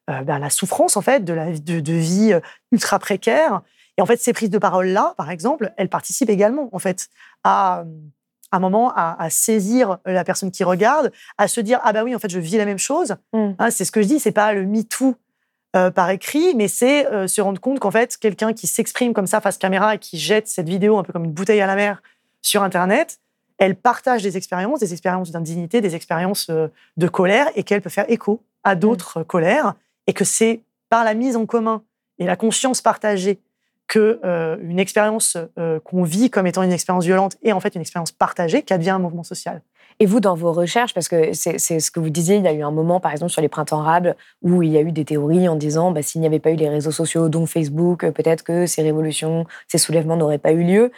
[0.07, 2.39] ben, la souffrance en fait de la de, de, vie
[2.73, 3.63] ultra précaire.
[3.97, 7.09] Et en fait, ces prises de parole là, par exemple, elles participent également en fait
[7.43, 7.85] à
[8.55, 12.19] un moment à, saisir la personne qui regarde, à se dire ah bah oui en
[12.19, 13.17] fait je vis la même chose.
[13.33, 13.51] Mm.
[13.59, 15.17] Hein, c'est ce que je dis, c'est pas le MeToo
[15.75, 19.27] euh, par écrit, mais c'est euh, se rendre compte qu'en fait quelqu'un qui s'exprime comme
[19.27, 21.75] ça face caméra et qui jette cette vidéo un peu comme une bouteille à la
[21.75, 22.01] mer
[22.43, 23.19] sur internet,
[23.59, 27.91] elle partage des expériences, des expériences d'indignité, des expériences euh, de colère et qu'elle peut
[27.91, 29.25] faire écho à d'autres mm.
[29.25, 29.75] colères
[30.07, 30.61] et que c'est
[30.91, 31.83] par la mise en commun
[32.21, 33.41] et la conscience partagée
[33.89, 34.21] que
[34.63, 35.37] une expérience
[35.85, 38.99] qu'on vit comme étant une expérience violente est en fait une expérience partagée qu'advient un
[38.99, 39.61] mouvement social.
[40.01, 42.53] Et vous, dans vos recherches, parce que c'est ce que vous disiez, il y a
[42.53, 45.05] eu un moment, par exemple, sur les printemps arabes, où il y a eu des
[45.05, 48.11] théories en disant, bah, s'il n'y avait pas eu les réseaux sociaux, dont Facebook, euh,
[48.11, 50.93] peut-être que ces révolutions, ces soulèvements n'auraient pas eu lieu.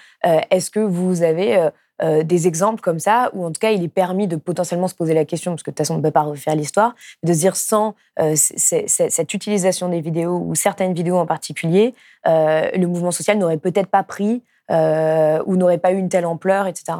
[0.50, 1.70] Est-ce que vous avez
[2.02, 4.94] euh, des exemples comme ça, où en tout cas il est permis de potentiellement se
[4.94, 7.32] poser la question, parce que de toute façon on ne peut pas refaire l'histoire, de
[7.32, 11.94] se dire sans euh, cette utilisation des vidéos ou certaines vidéos en particulier,
[12.26, 16.66] euh, le mouvement social n'aurait peut-être pas pris ou n'aurait pas eu une telle ampleur,
[16.66, 16.98] etc.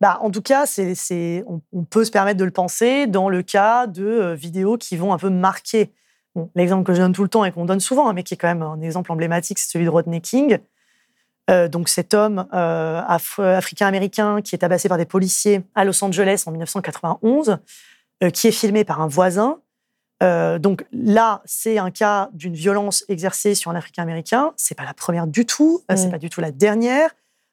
[0.00, 3.86] Bah, en tout cas, c'est, on, peut se permettre de le penser dans le cas
[3.86, 5.92] de vidéos qui vont un peu marquer.
[6.54, 8.36] l'exemple que je donne tout le temps et qu'on donne souvent, hein, mais qui est
[8.36, 10.58] quand même un exemple emblématique, c'est celui de Rodney King.
[11.50, 16.44] Euh, donc cet homme euh, africain-américain qui est tabassé par des policiers à Los Angeles
[16.46, 17.58] en 1991,
[18.22, 19.60] euh, qui est filmé par un voisin.
[20.20, 24.52] donc là, c'est un cas d'une violence exercée sur un Africain-américain.
[24.56, 26.10] C'est pas la première du tout, c'est mm.
[26.10, 27.10] pas du tout la dernière.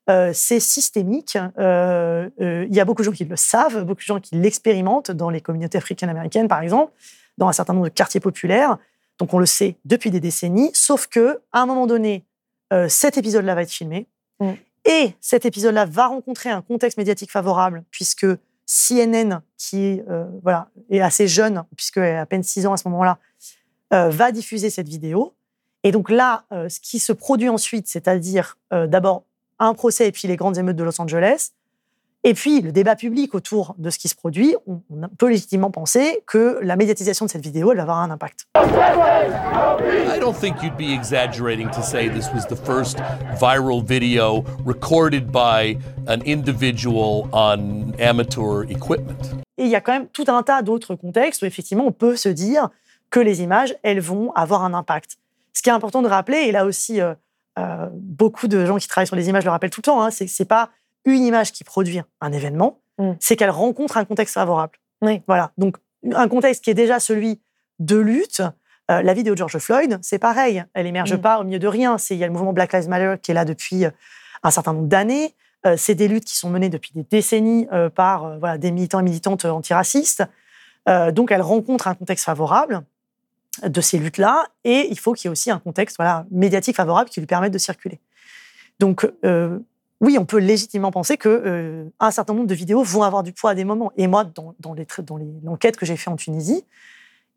[0.08, 1.38] C'est systémique.
[1.58, 5.30] Il y a beaucoup de gens qui le savent, beaucoup de gens qui l'expérimentent dans
[5.30, 6.92] les communautés africaines-américaines, par exemple,
[7.38, 8.78] dans un certain nombre de quartiers populaires.
[9.20, 12.26] Donc on le sait depuis des décennies, sauf que à un moment donné,
[12.74, 14.08] euh, cet épisode-là va être filmé.
[14.40, 14.52] Mm.
[14.86, 18.28] Et cet épisode-là va rencontrer un contexte médiatique favorable, puisque
[18.66, 22.88] CNN, qui euh, voilà, est assez jeune, puisqu'elle a à peine 6 ans à ce
[22.90, 23.18] moment-là,
[23.94, 25.34] euh, va diffuser cette vidéo.
[25.84, 29.24] Et donc là, ce qui se produit ensuite, c'est-à-dire d'abord
[29.60, 31.52] un procès et puis les grandes émeutes de Los Angeles,
[32.28, 34.82] et puis, le débat public autour de ce qui se produit, on,
[35.16, 38.48] peut légitimement penser que la médiatisation de cette vidéo, elle va avoir un impact.
[38.56, 42.98] I don't think you'd be exaggerating to say this was the first
[43.40, 49.22] viral video recorded by an individual on amateur equipment.
[49.60, 52.16] Et il y a quand même tout un tas d'autres contextes où effectivement on peut
[52.16, 52.70] se dire
[53.12, 55.18] que les images, elles vont avoir un impact.
[55.54, 57.14] Ce qui est important de rappeler, et là aussi, euh,
[57.58, 60.12] euh, beaucoup de gens qui travaillent sur les images le rappellent tout le temps, hein,
[60.12, 60.70] c'est que pas
[61.06, 63.12] une image qui produit un événement, mm.
[63.20, 64.78] c'est qu'elle rencontre un contexte favorable.
[65.28, 65.52] Voilà.
[65.58, 65.78] Donc,
[66.14, 67.40] un contexte qui est déjà celui
[67.80, 68.42] de lutte.
[68.92, 70.64] Euh, la vidéo de George Floyd, c'est pareil.
[70.74, 71.22] Elle émerge mm.
[71.22, 71.98] pas au milieu de rien.
[72.10, 73.90] Il y a le mouvement Black Lives Matter qui est là depuis euh,
[74.44, 75.36] un certain nombre d'années.
[75.66, 79.04] Euh, c'est des luttes qui sont menées depuis des décennies par voilà, des militants et
[79.04, 80.24] militantes antiracistes.
[80.88, 82.84] donc, elle rencontre un contexte favorable
[83.64, 84.46] de ces luttes-là.
[84.64, 87.54] Et il faut qu'il y ait aussi un contexte voilà, médiatique favorable qui lui permette
[87.54, 88.00] de circuler.
[88.80, 89.08] Donc,
[90.02, 93.32] oui, on peut légitimement penser que euh, un certain nombre de vidéos vont avoir du
[93.32, 93.92] poids à des moments.
[93.98, 96.66] Et moi, dans, dans les dans l'enquête que j'ai fait en Tunisie,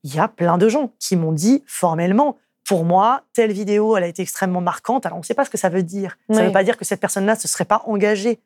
[0.04, 4.04] il y a plein de gens qui m'ont dit formellement, pour moi, telle vidéo, elle
[4.04, 5.06] a été extrêmement marquante.
[5.06, 6.18] Alors, on ne sait pas ce que ça veut dire.
[6.30, 8.40] Ça ne veut pas dire que cette personne-là ne se serait pas engagée,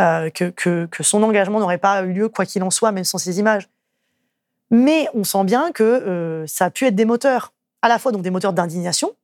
[0.00, 3.04] euh, que, que, que, son engagement n'aurait pas eu lieu, quoi qu'il en soit, même
[3.04, 3.68] sans ces images.
[4.70, 7.52] Mais on sent bien que euh, ça a pu être des moteurs,
[7.82, 9.14] à la fois donc des moteurs d'indignation,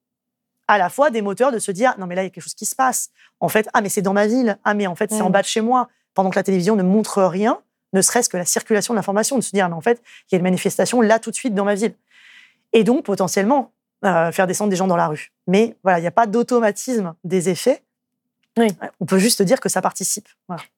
[0.68, 2.44] à la fois des moteurs de se dire non mais là il y a quelque
[2.44, 3.10] chose qui se passe.
[3.40, 5.32] En fait, ah mais c'est dans ma ville, ah mais en fait c'est en mm.
[5.32, 7.60] bas de chez moi, pendant que la télévision ne montre rien,
[7.92, 10.36] ne serait-ce que la circulation de l'information, de se dire mais en fait il y
[10.36, 11.94] a une manifestation là tout de suite dans ma ville.
[12.72, 13.72] Et donc potentiellement
[14.04, 15.32] euh, faire descendre des gens dans la rue.
[15.46, 17.82] Mais voilà, il n'y a pas d'automatisme des effets.
[19.00, 20.28] On peut juste dire que ça participe.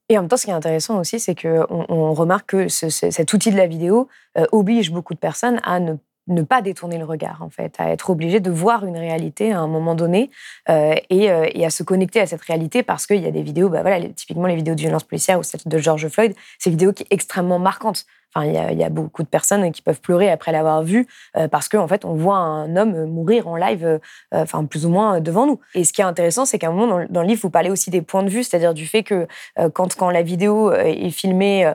[0.08, 3.32] Et en même temps, ce qui est intéressant aussi, c'est qu'on on remarque que cet
[3.32, 7.42] outil de la vidéo euh, oblige beaucoup de personnes à ne pas détourner le regard,
[7.42, 10.30] en fait, à être obligé de voir une réalité à un moment donné
[10.68, 13.68] euh, euh, et, à se connecter à cette réalité parce qu'il y a des vidéos,
[13.68, 16.76] bah voilà, typiquement les vidéos de violence policière ou celle de George Floyd, c'est une
[16.76, 18.06] vidéo qui est extrêmement marquante
[18.44, 21.88] il y, a beaucoup de personnes qui peuvent pleurer après l'avoir vu euh, parce qu'en
[21.88, 23.98] fait, on voit un homme mourir en live, euh,
[24.32, 25.60] enfin plus ou moins devant nous.
[25.74, 27.90] Et ce qui est intéressant, c'est qu'à un moment dans, le livre, vous parlez aussi
[27.90, 29.26] des points de vue, c'est-à-dire du fait que
[29.58, 31.72] euh, quand, la vidéo est filmée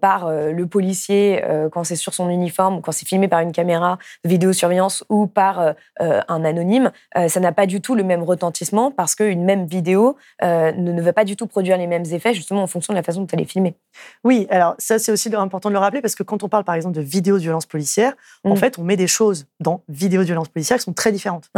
[0.00, 4.28] par le policier, quand c'est sur son uniforme, quand c'est filmé par une caméra de
[4.28, 6.92] vidéosurveillance ou par un anonyme,
[7.28, 11.24] ça n'a pas du tout le même retentissement parce qu'une même vidéo ne va pas
[11.24, 13.50] du tout produire les mêmes effets justement en fonction de la façon dont elle est
[13.50, 13.74] filmée.
[14.22, 16.74] Oui, alors ça c'est aussi important de le rappeler parce que quand on parle par
[16.74, 18.56] exemple de vidéos de violence policière, en mm.
[18.56, 21.50] fait, on met des choses dans vidéos de violence policière qui sont très différentes.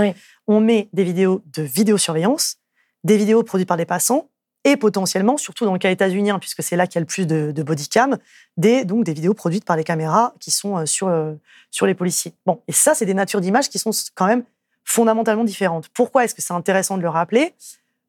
[0.46, 2.58] On met des vidéos de vidéosurveillance,
[3.02, 4.28] des vidéos produites par des passants
[4.64, 7.26] et potentiellement, surtout dans le cas états-unien, puisque c'est là qu'il y a le plus
[7.26, 8.16] de, de bodycam,
[8.56, 11.34] des, donc des vidéos produites par des caméras qui sont euh, sur, euh,
[11.70, 12.32] sur les policiers.
[12.46, 14.44] Bon, et ça, c'est des natures d'images qui sont quand même
[14.84, 15.88] fondamentalement différentes.
[15.88, 17.54] Pourquoi est-ce que c'est intéressant de le rappeler?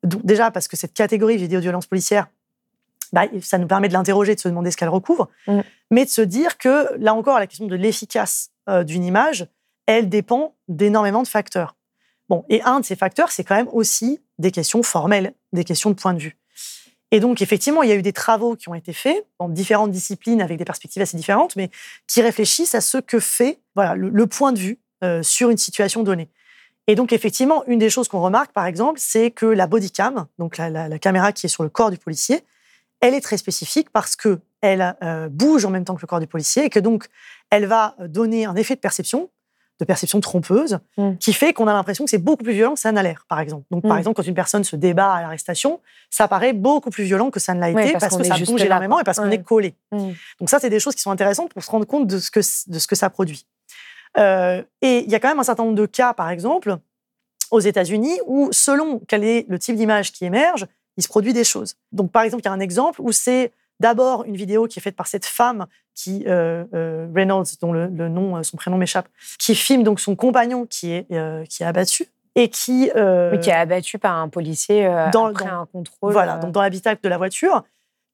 [0.04, 2.28] Déjà parce que cette catégorie vidéo de violence policière,
[3.14, 5.62] bah, ça nous permet de l'interroger, de se demander ce qu'elle recouvre, mm.
[5.92, 9.48] mais de se dire que, là encore, la question de l'efficace euh, d'une image,
[9.86, 11.76] elle dépend d'énormément de facteurs.
[12.30, 15.90] Bon, et un de ces facteurs, c'est quand même aussi des questions formelles, des questions
[15.92, 16.38] de point de vue.
[17.12, 19.92] Et donc, effectivement, il y a eu des travaux qui ont été faits dans différentes
[19.92, 21.70] disciplines avec des perspectives assez différentes, mais
[22.08, 26.04] qui réfléchissent à ce que fait voilà, le, point de vue euh, sur une situation
[26.04, 26.30] donnée.
[26.88, 30.58] Et donc, effectivement, une des choses qu'on remarque, par exemple, c'est que la bodycam, donc
[30.58, 32.44] la, la- la caméra qui est sur le corps du policier,
[33.06, 36.20] elle est très spécifique parce que elle euh, bouge en même temps que le corps
[36.20, 37.06] du policier et que donc
[37.52, 39.30] elle va donner un effet de perception,
[39.80, 41.18] de perception trompeuse, Mm.
[41.18, 43.40] qui fait qu'on a l'impression que c'est beaucoup plus violent que ça n'a l'air, par
[43.42, 43.66] exemple.
[43.70, 44.00] Donc, par Mm.
[44.00, 47.54] exemple, quand une personne se débat à l'arrestation, ça paraît beaucoup plus violent que ça
[47.54, 49.76] ne l'a été parce que ça bouge énormément et parce qu'on est collé.
[49.92, 50.12] Mm.
[50.40, 52.40] Donc ça, c'est des choses qui sont intéressantes pour se rendre compte de ce que,
[52.40, 53.46] de ce que ça produit.
[54.18, 56.78] Euh, et il y a quand même un certain nombre de cas, par exemple,
[57.52, 60.66] aux États-Unis, où selon quel est le type d'image qui émerge,
[60.98, 61.76] il se produit des choses.
[61.92, 64.82] Donc, par exemple, il y a un exemple où c'est d'abord une vidéo qui est
[64.82, 68.78] faite par cette femme qui euh, euh, Reynolds, dont le, le nom, euh, son prénom
[68.78, 69.08] m'échappe,
[69.40, 72.90] qui filme donc son compagnon qui est euh, qui est abattu et qui
[73.42, 76.12] qui est abattu par un policier dans- après dans- un contrôle.
[76.14, 77.64] voilà, donc dans l'habitacle de la voiture,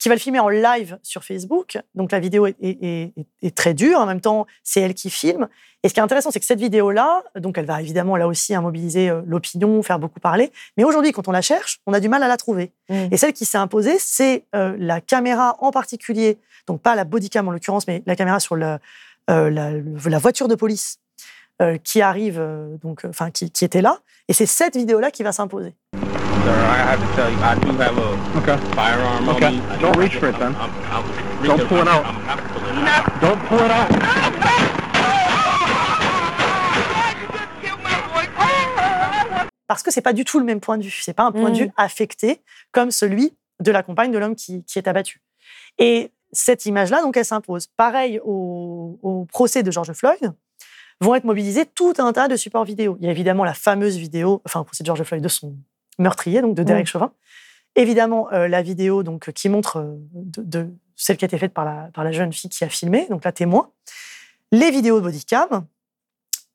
[0.01, 1.77] qui va le filmer en live sur Facebook.
[1.93, 3.99] Donc la vidéo est, est- est- est très dure.
[3.99, 5.47] En même temps, c'est elle qui filme.
[5.83, 8.55] Et ce qui est intéressant, c'est que cette vidéo-là, donc elle va évidemment là aussi
[8.55, 10.51] hein, mobiliser euh, l'opinion, faire beaucoup parler.
[10.75, 12.71] Mais aujourd'hui, quand on la cherche, on a du mal à la trouver.
[12.89, 13.07] Mm.
[13.11, 17.47] Et celle qui s'est imposée, c'est euh, la caméra en particulier, donc pas la bodycam
[17.47, 18.77] en l'occurrence, mais la caméra sur le-
[19.29, 20.97] euh, la, la voiture de police
[21.61, 23.99] euh, qui arrive, euh, donc, euh, enfin qui, qui était là.
[24.27, 25.75] Et c'est cette vidéo-là qui va s'imposer.
[25.93, 25.99] Sir,
[26.51, 28.57] I have to tell you, I do have a Okay.
[28.73, 29.45] firearm Okay.
[29.45, 29.57] on me.
[29.57, 30.53] I Don't do- reach for it, then.
[30.53, 32.03] I'm- I'm- Don't pull it out.
[32.05, 35.01] I'm absolutely- Don't pull it out.
[39.67, 40.91] parce que c'est pas du tout le même point de vue.
[41.01, 41.59] C'est pas un point de Mm.
[41.65, 45.21] vue affecté comme celui de la compagne de l'homme qui, qui est abattu.
[45.77, 47.67] Et cette image-là, donc, elle s'impose.
[47.77, 50.33] Pareil au, au procès de George Floyd,
[51.01, 52.95] vont être mobilisés tout un tas de supports vidéo.
[52.99, 55.55] Il y a évidemment la fameuse vidéo, enfin, procès de George Floyd de son
[55.99, 57.11] meurtrier, donc de Derek Chauvin.
[57.75, 61.53] Évidemment, euh, la vidéo donc qui montre euh, de, de celle qui a été faite
[61.53, 63.69] par la, par la jeune fille qui a filmé, donc la témoin.
[64.51, 65.65] Les vidéos de bodycam,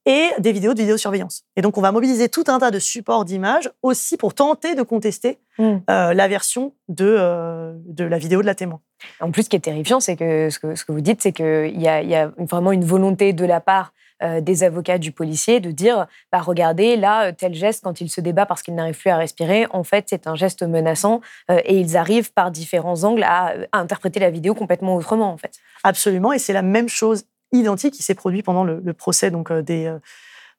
[0.09, 1.43] et des vidéos de vidéosurveillance.
[1.57, 4.83] Et donc, on va mobiliser tout un tas de supports d'images aussi pour tenter de
[4.83, 5.79] contester Mm.
[5.89, 8.81] euh, la version de, euh, de la vidéo de la témoin.
[9.21, 11.33] En plus, ce qui est terrifiant, c'est que ce que, ce que vous dites, c'est
[11.33, 15.61] qu'il y y a vraiment une volonté de la part euh, des avocats du policier
[15.61, 19.11] de dire bah, regardez, là, tel geste, quand il se débat parce qu'il n'arrive plus
[19.11, 23.25] à respirer, en fait, c'est un geste menaçant euh, et ils arrivent par différents angles
[23.25, 25.53] à, interpréter la vidéo complètement autrement, en fait.
[25.85, 26.33] Absolument.
[26.33, 29.87] Et c'est la même chose identique qui s'est produit pendant le, procès donc, euh, des,
[29.87, 29.99] euh,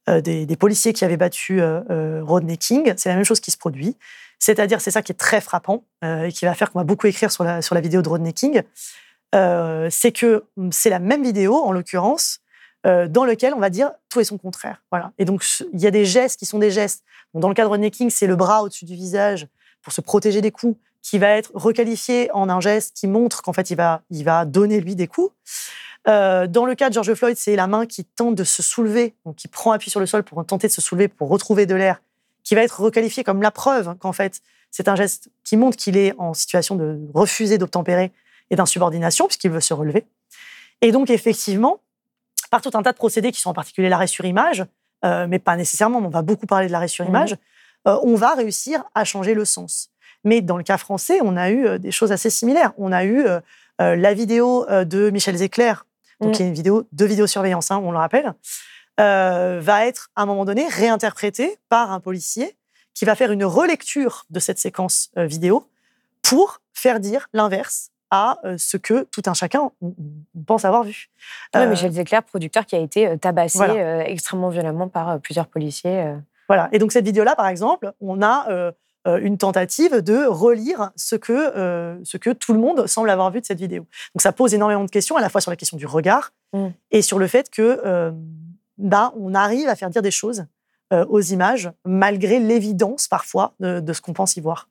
[0.09, 2.93] euh, des, des policiers qui avaient battu euh, euh, Rodney King.
[2.95, 3.97] C'est la même chose qui se produit.
[4.39, 7.07] C'est-à-dire, c'est ça qui est très frappant euh, et qui va faire qu'on va beaucoup
[7.07, 8.61] écrire sur la, sur la vidéo de Rodney King.
[9.35, 12.39] Euh, c'est que c'est la même vidéo, en l'occurrence,
[12.87, 14.81] euh, dans lequel on va dire tout est son contraire.
[14.91, 15.11] Voilà.
[15.17, 17.03] Et donc, il y a des gestes qui sont des gestes.
[17.33, 19.47] Dans le cas de Rodney King, c'est le bras au-dessus du visage
[19.81, 23.53] pour se protéger des coups qui va être requalifié en un geste qui montre qu'en
[23.53, 25.31] fait, il va, il va donner lui des coups.
[26.07, 29.15] Euh, dans le cas de George Floyd, c'est la main qui tente de se soulever,
[29.25, 31.75] donc qui prend appui sur le sol pour tenter de se soulever, pour retrouver de
[31.75, 32.01] l'air,
[32.43, 35.97] qui va être requalifié comme la preuve qu'en fait, c'est un geste qui montre qu'il
[35.97, 38.11] est en situation de refuser d'obtempérer
[38.49, 40.05] et d'insubordination, puisqu'il veut se relever.
[40.81, 41.81] Et donc, effectivement,
[42.49, 44.65] par tout un tas de procédés qui sont en particulier l'arrêt sur image,
[45.05, 47.09] euh, mais pas nécessairement, mais on va beaucoup parler de l'arrêt sur Mhm.
[47.09, 47.35] image,
[47.87, 49.89] euh, on va réussir à changer le sens.
[50.23, 52.73] Mais dans le cas français, on a eu euh, des choses assez similaires.
[52.77, 53.39] On a eu euh,
[53.79, 55.73] la vidéo de Michel Zecler,
[56.19, 56.33] donc Mm.
[56.33, 58.33] qui est une vidéo de vidéosurveillance, hein, on le rappelle,
[58.97, 62.57] va être à un moment donné réinterprétée par un policier
[62.95, 65.69] qui va faire une relecture de cette séquence vidéo
[66.23, 69.71] pour faire dire l'inverse à euh, ce que tout un chacun
[70.45, 71.09] pense avoir vu.
[71.53, 73.73] Ouais, Euh, Michel Zecler, producteur qui a été euh, tabassé Voilà.
[73.73, 76.15] euh, extrêmement violemment par plusieurs policiers.
[76.47, 76.69] Voilà.
[76.71, 78.71] Et donc cette vidéo-là, par exemple, on a euh,
[79.21, 83.45] une tentative de relire ce que, ce que tout le monde semble avoir vu de
[83.45, 83.83] cette vidéo.
[84.15, 86.67] Donc ça pose énormément de questions, à la fois sur la question du regard Mm.
[86.91, 88.11] et sur le fait que
[88.77, 90.45] bah, on arrive à faire dire des choses
[90.91, 94.69] aux images malgré l'évidence parfois de, de ce qu'on pense y voir.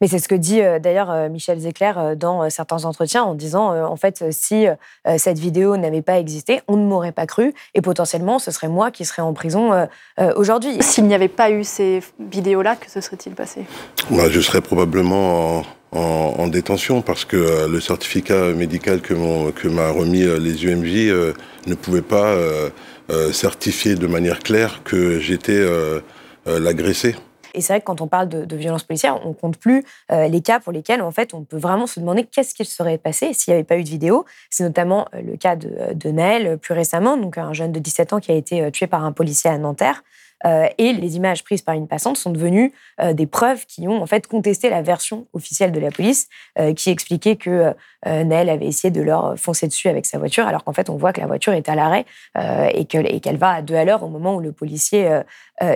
[0.00, 3.22] Mais c'est ce que dit euh, d'ailleurs euh, Michel Zecler euh, dans euh, certains entretiens
[3.22, 4.74] en disant euh, en fait, si euh,
[5.18, 8.90] cette vidéo n'avait pas existé, on ne m'aurait pas cru et potentiellement ce serait moi
[8.90, 9.84] qui serais en prison euh,
[10.18, 10.78] euh, aujourd'hui.
[10.82, 13.66] S'il n'y avait pas eu ces vidéos-là, que se serait-il passé?
[14.10, 19.12] Bah, je serais probablement en, en- en détention parce que euh, le certificat médical que
[19.12, 21.32] m'ont- que m'a remis euh, les UMJ euh,
[21.66, 22.70] ne pouvait pas euh,
[23.10, 26.00] euh, certifier de manière claire que j'étais euh,
[26.46, 27.16] euh, l'agressé.
[27.54, 30.28] Et c'est vrai que quand on parle de, de violence policière, on compte plus euh,
[30.28, 33.32] les cas pour lesquels en fait on peut vraiment se demander qu'est-ce qu'il serait passé
[33.32, 34.24] s'il n'y avait pas eu de vidéo.
[34.50, 37.78] C'est notamment euh, le cas de, de Naël euh, plus récemment, donc un jeune de
[37.78, 40.02] 17 ans qui a été euh, tué par un policier à Nanterre.
[40.46, 44.00] Euh, et les images prises par une passante sont devenues euh, des preuves qui ont
[44.02, 47.74] en fait contesté la version officielle de la police, euh, qui expliquait que
[48.06, 51.12] Naël avait essayé de leur foncer dessus avec sa voiture, alors qu'en fait on voit
[51.12, 52.06] que la voiture est à l'arrêt
[52.72, 55.20] et que- et qu'elle va à deux à l'heure au moment où le policier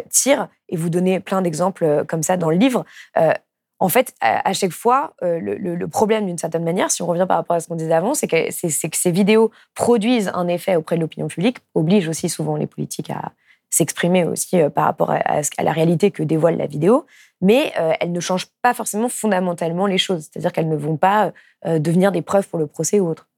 [0.08, 0.48] tire.
[0.70, 2.86] Et vous donnez plein d'exemples comme ça dans le livre.
[3.78, 7.56] En fait, à, chaque fois, le, problème d'une certaine manière, si on revient par rapport
[7.56, 11.02] à ce qu'on disait avant, c'est que, que ces vidéos produisent un effet auprès de
[11.02, 13.32] l'opinion publique, obligent aussi souvent les politiques à
[13.76, 15.16] s'exprimer aussi euh, par rapport à,
[15.58, 17.06] à la réalité que dévoile la vidéo,
[17.40, 20.28] mais euh, elles ne changent pas forcément fondamentalement les choses.
[20.30, 21.32] C'est-à-dire qu'elles ne vont pas
[21.66, 23.28] euh, devenir des preuves pour le procès ou autre.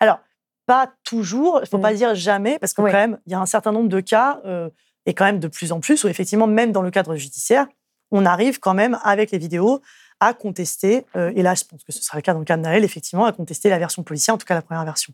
[0.00, 0.18] Alors,
[0.66, 1.82] pas toujours, il ne faut Mm.
[1.82, 2.90] pas dire jamais, parce que Ouais.
[2.90, 4.68] quand même, il y a un certain nombre de cas, euh,
[5.04, 7.66] et quand même de plus en plus, où effectivement, même dans le cadre judiciaire,
[8.10, 9.80] on arrive quand même, avec les vidéos,
[10.20, 12.56] à contester, euh, et là, je pense que ce sera le cas dans le cas
[12.56, 15.12] de Naël, effectivement, à contester la version policière, en tout cas la première version.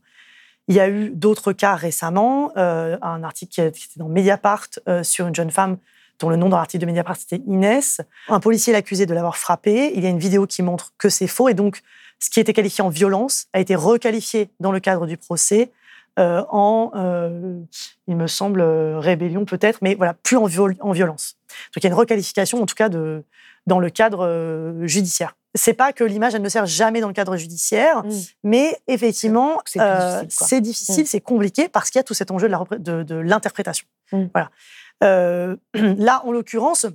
[0.68, 5.02] Il y a eu d'autres cas récemment, euh, un article qui était dans Mediapart euh,
[5.02, 5.76] sur une jeune femme
[6.20, 8.00] dont le nom dans l'article de Mediapart c'était Inès.
[8.28, 9.92] Un policier l'accusait de l'avoir frappée.
[9.96, 11.82] Il y a une vidéo qui montre que c'est faux et donc
[12.20, 15.72] ce qui était qualifié en violence a été requalifié dans le cadre du procès
[16.18, 16.92] euh, en,
[18.06, 20.46] il me semble, rébellion peut-être, mais voilà, plus en,
[20.80, 21.36] en violence.
[21.74, 23.24] Donc il y a une requalification en tout cas de,
[23.66, 25.34] dans le cadre judiciaire.
[25.54, 28.02] C'est pas que l'image elle ne sert jamais dans le cadre judiciaire,
[28.42, 31.06] mais effectivement, C'est euh, difficile, difficile, Mm.
[31.06, 33.86] c'est compliqué parce qu'il y a tout cet enjeu de l'interprétation.
[34.12, 34.24] Mm.
[34.32, 34.50] Voilà.
[35.04, 36.86] Euh, là, en l'occurrence,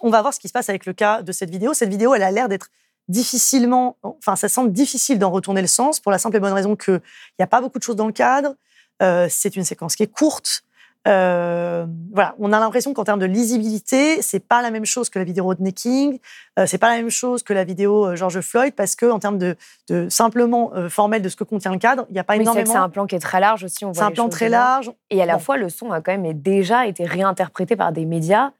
[0.00, 1.74] on va voir ce qui se passe avec le cas de cette vidéo.
[1.74, 2.68] Cette vidéo, elle a l'air d'être
[3.08, 6.74] difficilement, enfin, ça semble difficile d'en retourner le sens pour la simple et bonne raison
[6.74, 7.00] qu'il
[7.38, 8.56] n'y a pas beaucoup de choses dans le cadre.
[9.02, 10.64] Euh, c'est une séquence qui est courte.
[11.06, 15.18] Euh, voilà, on a l'impression qu'en termes de lisibilité, c'est pas la même chose que
[15.18, 16.18] la vidéo de King,
[16.58, 19.18] euh, c'est pas la même chose que la vidéo euh, George Floyd, parce que en
[19.18, 19.56] termes de,
[19.88, 22.42] de simplement euh, formel de ce que contient le cadre, il n'y a pas Oui,
[22.42, 22.72] énormément.
[22.72, 23.84] c'est un plan qui est très large aussi.
[23.84, 24.90] on C'est un plan très large.
[25.10, 25.40] Et à la Bon.
[25.40, 28.50] fois, le son a quand même déjà été réinterprété par des médias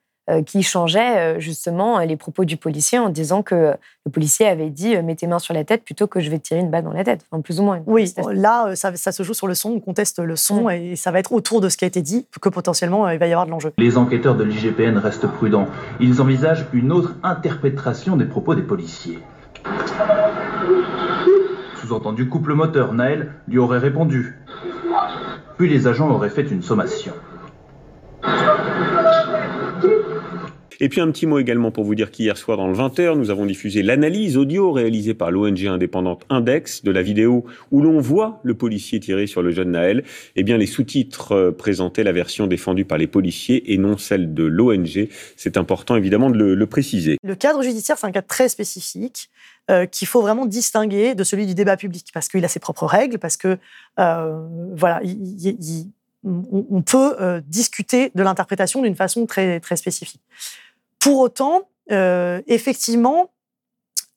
[0.44, 4.46] qui changeaient euh, justement euh, les propos du policier en disant que euh, le policier
[4.46, 6.60] avait dit euh, mets tes mains sur la tête plutôt que je vais te tirer
[6.60, 7.24] une balle dans la tête.
[7.30, 7.80] Enfin, plus ou moins.
[7.86, 10.70] Oui, là, euh, ça, ça se joue sur le son, on conteste le son Mm.
[10.70, 13.18] et ça va être autour de ce qui a été dit que potentiellement euh, il
[13.18, 13.72] va y avoir de l'enjeu.
[13.78, 15.68] Les enquêteurs de l'IGPN restent prudents.
[16.00, 19.18] Ils envisagent une autre interprétation des propos des policiers.
[21.80, 24.38] Sous-entendu couple moteur, Naël lui aurait répondu.
[25.58, 27.12] Puis les agents auraient fait une sommation.
[30.80, 33.30] Et puis un petit mot également pour vous dire qu'hier soir dans le 20h, nous
[33.30, 38.40] avons diffusé l'analyse audio réalisée par l'ONG indépendante Index de la vidéo où l'on voit
[38.42, 40.04] le policier tirer sur le jeune Naël.
[40.36, 44.34] Eh bien, les sous-titres euh, présentaient la version défendue par les policiers et non celle
[44.34, 45.08] de l'ONG.
[45.36, 47.16] C'est important évidemment de le, préciser.
[47.22, 49.30] Le cadre judiciaire, c'est un cadre très spécifique
[49.70, 52.84] euh, qu'il faut vraiment distinguer de celui du débat public parce qu'il a ses propres
[52.86, 53.56] règles, parce que
[53.98, 55.90] euh, voilà, il- il- il-
[56.24, 57.14] on, peut
[57.46, 60.20] discuter de l'interprétation d'une façon très très spécifique.
[61.07, 63.31] Pour autant, euh, effectivement,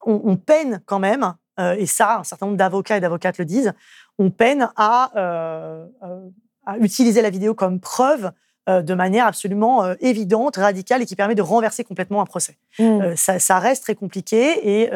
[0.03, 3.45] on, on peine quand même, euh, et ça, un certain nombre d'avocats et d'avocates le
[3.45, 3.73] disent,
[4.17, 5.85] on peine à, euh,
[6.65, 8.31] à utiliser la vidéo comme preuve
[8.67, 12.55] de manière absolument évidente, radicale et qui permet de renverser complètement un procès.
[12.77, 12.83] Mm.
[12.83, 14.91] Euh, ça, ça reste très compliqué et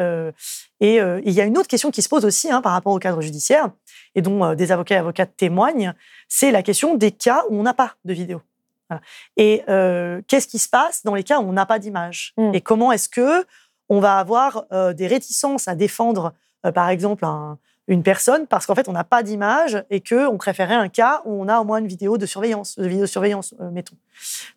[0.80, 3.20] il y a une autre question qui se pose aussi hein, par rapport au cadre
[3.20, 3.70] judiciaire
[4.14, 5.92] et dont des avocats et avocates témoignent,
[6.28, 8.42] c'est la question des cas où on n'a pas de vidéo.
[8.90, 9.02] Voilà.
[9.36, 12.54] Et euh, qu'est-ce qui se passe dans les cas où on n'a pas d'image Mm.
[12.54, 13.44] Et comment est-ce que
[13.88, 16.32] on va avoir euh, des réticences à défendre,
[16.66, 20.26] euh, par exemple, un- une personne parce qu'en fait on n'a pas d'image et que
[20.26, 23.54] on préférait un cas où on a au moins une vidéo de surveillance, de vidéosurveillance,
[23.72, 23.96] mettons.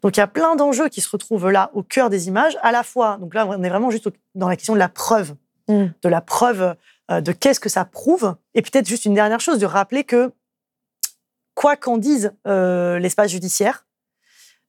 [0.02, 2.72] Donc il y a plein d'enjeux qui se retrouvent là au cœur des images, à
[2.72, 3.18] la fois.
[3.20, 5.36] Donc là on est vraiment juste dans la question de la preuve,
[5.68, 5.88] Mm.
[6.02, 6.76] de la preuve
[7.10, 8.36] de qu'est-ce que ça prouve.
[8.56, 10.32] Et peut-être juste une dernière chose, de rappeler que
[11.54, 13.86] quoi qu'en dise l'espace judiciaire,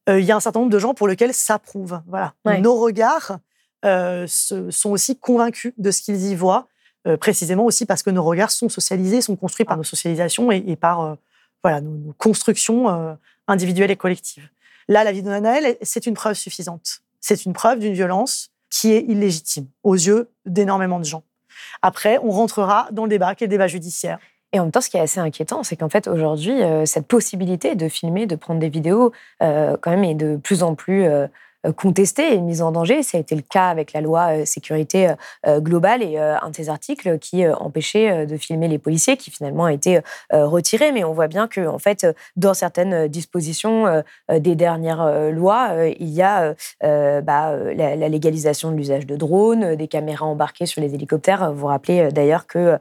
[0.07, 2.01] il y a un certain nombre de gens pour lesquels ça prouve.
[2.07, 2.33] Voilà.
[2.45, 2.59] Ouais.
[2.61, 3.39] Nos regards
[3.85, 6.67] euh, se- sont aussi convaincus de ce qu'ils y voient,
[7.07, 10.63] euh, précisément aussi parce que nos regards sont socialisés, sont construits par nos socialisations et,
[10.67, 11.15] et par euh,
[11.63, 13.13] voilà, nos, nos constructions euh,
[13.47, 14.49] individuelles et collectives.
[14.87, 17.01] Là, la vie de Nanaël, c'est une preuve suffisante.
[17.21, 21.23] C'est une preuve d'une violence qui est illégitime aux yeux d'énormément de gens.
[21.81, 24.19] Après, on rentrera dans le débat qui est le débat judiciaire.
[24.51, 27.07] Et en même temps, ce qui est assez inquiétant, c'est qu'en fait, aujourd'hui, euh, cette
[27.07, 29.11] possibilité de filmer, de prendre des vidéos,
[29.43, 31.27] euh, quand même, est de plus en plus euh,
[31.75, 33.03] contestée et mise en danger.
[33.03, 35.13] Ça a été le cas avec la loi sécurité
[35.45, 39.73] globale et un de ces articles qui empêchait de filmer les policiers, qui finalement a
[39.73, 39.99] été
[40.31, 40.91] retiré.
[40.91, 46.21] Mais on voit bien que, en fait, dans certaines dispositions des dernières lois, il y
[46.21, 51.51] a bah, la, la, légalisation de l'usage de drones, des caméras embarquées sur les hélicoptères.
[51.51, 52.77] Vous vous rappelez d'ailleurs que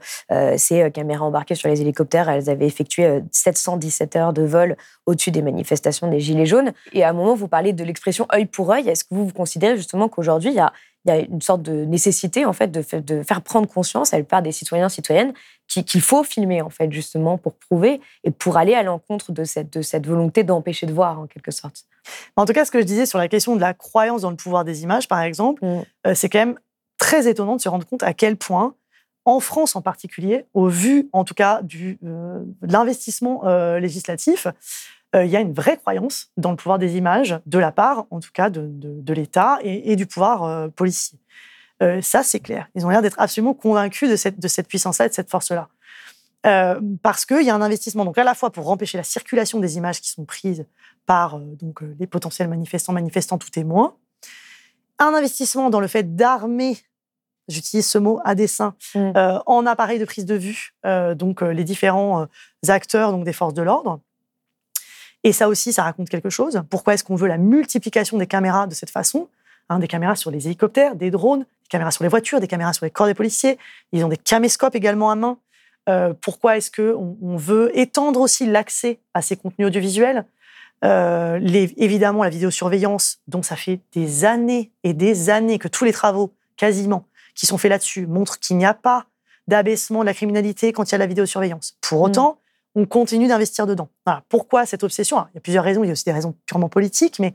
[0.57, 4.77] ces caméras embarquées sur les hélicoptères, elles avaient effectué 717 heures de vol
[5.07, 6.73] au-dessus des manifestations des Gilets jaunes.
[6.93, 9.77] Et à un moment, vous parlez de l'expression œil pour Est-ce que vous, vous considérez
[9.77, 10.73] justement qu'aujourd'hui, il y a,
[11.05, 14.19] il y a une sorte de nécessité en fait de, de faire prendre conscience à
[14.19, 15.33] la plupart des citoyens citoyennes
[15.67, 19.73] qu'il faut filmer en fait justement pour prouver et pour aller à l'encontre de cette,
[19.73, 21.85] de cette volonté d'empêcher de voir en quelque sorte?
[22.37, 24.37] En tout cas, ce que je disais sur la question de la croyance dans le
[24.37, 25.83] pouvoir des images, par exemple, mm.
[26.07, 26.59] euh, c'est quand même
[26.99, 28.75] très étonnant de se rendre compte à quel point
[29.25, 34.47] en France en particulier, au vu en tout cas du, euh, de l'investissement euh, législatif,
[35.15, 38.07] euh, il y a une vraie croyance dans le pouvoir des images de la part,
[38.11, 41.19] en tout cas, de, de, l'État et, du pouvoir policier.
[42.03, 42.69] ça, c'est clair.
[42.75, 45.69] Ils ont l'air d'être absolument convaincus de cette, de cette puissance-là et de cette force-là.
[47.03, 49.77] parce qu'il y a un investissement, donc à la fois pour empêcher la circulation des
[49.79, 50.67] images qui sont prises
[51.07, 53.97] par donc, les potentiels manifestants, manifestants, tout témoin,
[54.99, 56.77] un investissement dans le fait d'armer
[57.49, 59.13] j'utilise ce mot à dessein, mmh.
[59.17, 62.27] euh, en appareil de prise de vue, euh, donc euh, les différents
[62.69, 64.01] acteurs donc des forces de l'ordre.
[65.25, 66.63] Et ça aussi, ça raconte quelque chose.
[66.71, 69.29] Pourquoi est-ce qu'on veut la multiplication des caméras de cette façon
[69.69, 72.73] hein, Des caméras sur les hélicoptères, des drones, des caméras sur les voitures, des caméras
[72.73, 73.59] sur les corps des policiers?
[73.93, 75.39] Ils ont des caméscopes également à main.
[76.21, 80.25] pourquoi est-ce qu'on on veut étendre aussi l'accès à ces contenus audiovisuels?
[80.83, 85.93] Les, Évidemment, la vidéosurveillance, dont ça fait des années et des années que tous les
[85.93, 87.05] travaux, quasiment,
[87.35, 89.07] qui sont faits là-dessus montrent qu'il n'y a pas
[89.47, 91.77] d'abaissement de la criminalité quand il y a la vidéosurveillance.
[91.81, 92.39] Pour autant,
[92.75, 93.89] on continue d'investir dedans.
[94.29, 95.25] Pourquoi cette obsession?
[95.33, 95.85] Il y a plusieurs raisons.
[95.85, 97.35] Il y a aussi des raisons purement politiques, mais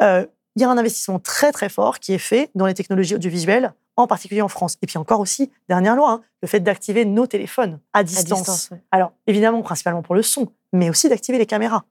[0.00, 3.14] euh, il y a un investissement très très fort qui est fait dans les technologies
[3.14, 4.76] audiovisuelles, en particulier en France.
[4.82, 8.70] Et puis encore aussi, dernière loi, hein, le fait d'activer nos téléphones à distance.
[8.90, 11.84] Alors évidemment, principalement pour le son, mais aussi d'activer les caméras.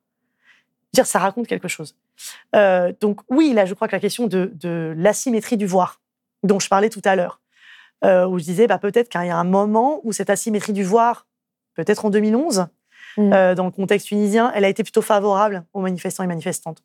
[0.93, 1.95] Dire, ça raconte quelque chose.
[2.55, 6.01] Euh, donc oui, là, je crois que la question de, de l'asymétrie du voir,
[6.43, 7.41] dont je parlais tout à l'heure,
[8.03, 10.84] euh, où je disais bah, peut-être qu'il y a un moment où cette asymétrie du
[10.84, 11.26] voir,
[11.78, 12.68] peut-être en 2011,
[13.18, 13.34] mm.
[13.34, 16.84] euh, dans le contexte tunisien, elle a été plutôt favorable aux manifestants et manifestantes.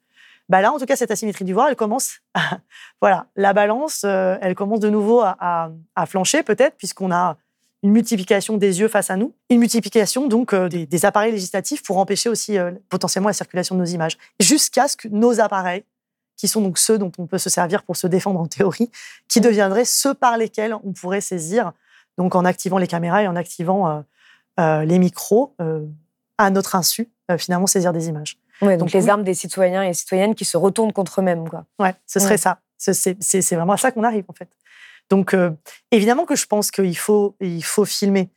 [0.48, 2.20] Bah là, en tout cas, cette asymétrie du voir, elle commence,
[3.00, 5.70] voilà, la balance, euh, elle commence de nouveau à,
[6.06, 7.36] flancher peut-être, puisqu'on a
[7.82, 11.98] une multiplication des yeux face à nous, une multiplication donc des, des, appareils législatifs pour
[11.98, 12.56] empêcher aussi
[12.88, 15.82] potentiellement la circulation de nos images, jusqu'à ce que nos appareils
[16.42, 18.90] qui sont donc ceux dont on peut se servir pour se défendre en théorie,
[19.28, 21.70] qui deviendraient ceux par lesquels on pourrait saisir,
[22.18, 24.02] donc en activant les caméras et en activant euh, euh,
[24.58, 25.86] les micros, euh,
[26.38, 28.38] à notre insu, finalement saisir des images.
[28.60, 31.48] donc, les armes des citoyens et citoyennes qui se retournent contre eux-mêmes.
[31.48, 31.64] Quoi.
[31.78, 32.60] Ouais, ce serait ça.
[32.78, 34.48] C'est vraiment à ça qu'on arrive, en fait.
[35.10, 35.36] Donc,
[35.90, 38.30] évidemment que je pense qu'il faut, il faut filmer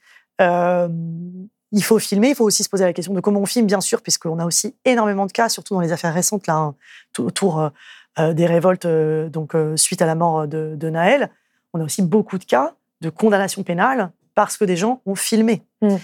[1.76, 3.82] il faut filmer, il faut aussi se poser la question de comment on filme, bien
[3.82, 6.76] sûr, puisqu'on a aussi énormément de cas, surtout dans les affaires récentes, là, hein,
[7.20, 7.70] autour euh,
[8.20, 11.32] euh, des révoltes euh, donc, suite à la mort de, de, Naël.
[11.74, 15.64] On a aussi beaucoup de cas de condamnation pénale parce que des gens ont filmé.
[15.82, 15.96] Mm.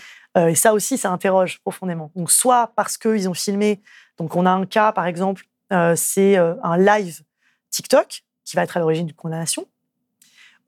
[0.48, 2.12] et ça aussi, ça interroge profondément.
[2.16, 3.82] Donc, soit parce qu'ils ont filmé,
[4.18, 5.46] donc on a un cas, par exemple,
[5.96, 7.22] c'est un live
[7.70, 9.66] TikTok qui va être à l'origine d'une condamnation,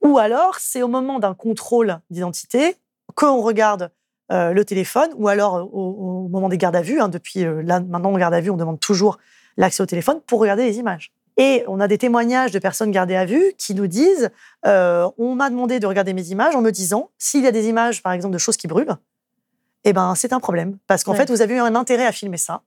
[0.02, 2.76] ou alors c'est au moment d'un contrôle d'identité
[3.14, 3.90] qu'on regarde
[4.32, 7.00] euh, le téléphone, ou alors euh, au, moment des gardes à vue.
[7.00, 9.18] Hein, depuis euh, là, maintenant, en garde à vue, on demande toujours
[9.56, 11.12] l'accès au téléphone pour regarder les images.
[11.36, 14.30] Et on a des témoignages de personnes gardées à vue qui nous disent
[14.64, 18.02] on m'a demandé de regarder mes images en me disant s'il y a des images,
[18.02, 18.96] par exemple, de choses qui brûlent,
[19.84, 22.36] eh ben c'est un problème parce qu'en fait vous avez eu un intérêt à filmer
[22.38, 22.62] ça.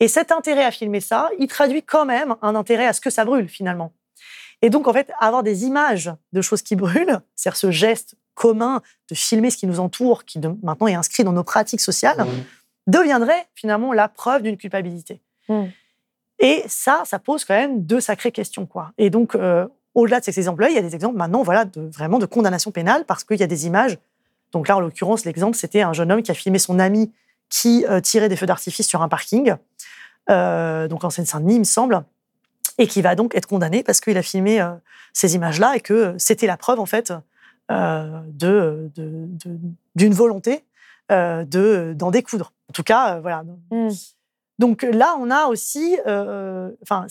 [0.00, 3.10] Et cet intérêt à filmer ça, il traduit quand même un intérêt à ce que
[3.10, 3.92] ça brûle finalement.
[4.62, 8.82] Et donc en fait avoir des images de choses qui brûlent, c'est-à-dire ce geste commun
[9.10, 12.26] de filmer ce qui nous entoure, qui maintenant est inscrit dans nos pratiques sociales,
[12.86, 15.20] deviendrait finalement la preuve d'une culpabilité.
[15.48, 15.64] Mmh.
[16.38, 18.66] Et ça, ça pose quand même deux sacrées questions.
[18.66, 18.92] Quoi.
[18.98, 21.80] Et donc, euh, au-delà de ces exemples-là, il y a des exemples maintenant voilà, de,
[21.80, 23.98] vraiment de condamnation pénale parce qu'il y a des images.
[24.52, 27.12] Donc là, en l'occurrence, l'exemple, c'était un jeune homme qui a filmé son ami
[27.48, 29.54] qui euh, tirait des feux d'artifice sur un parking,
[30.30, 32.04] euh, donc en Seine-Saint-Denis, il me semble,
[32.76, 34.64] et qui va donc être condamné parce qu'il a filmé
[35.14, 37.12] ces images-là et que c'était la preuve, en fait,
[37.70, 38.90] de,
[39.96, 40.62] d'une volonté
[41.10, 42.52] de, d'en découdre.
[42.68, 43.44] En tout cas, voilà.
[43.70, 43.88] Mmh.
[44.58, 47.06] Donc là, on a aussi, enfin,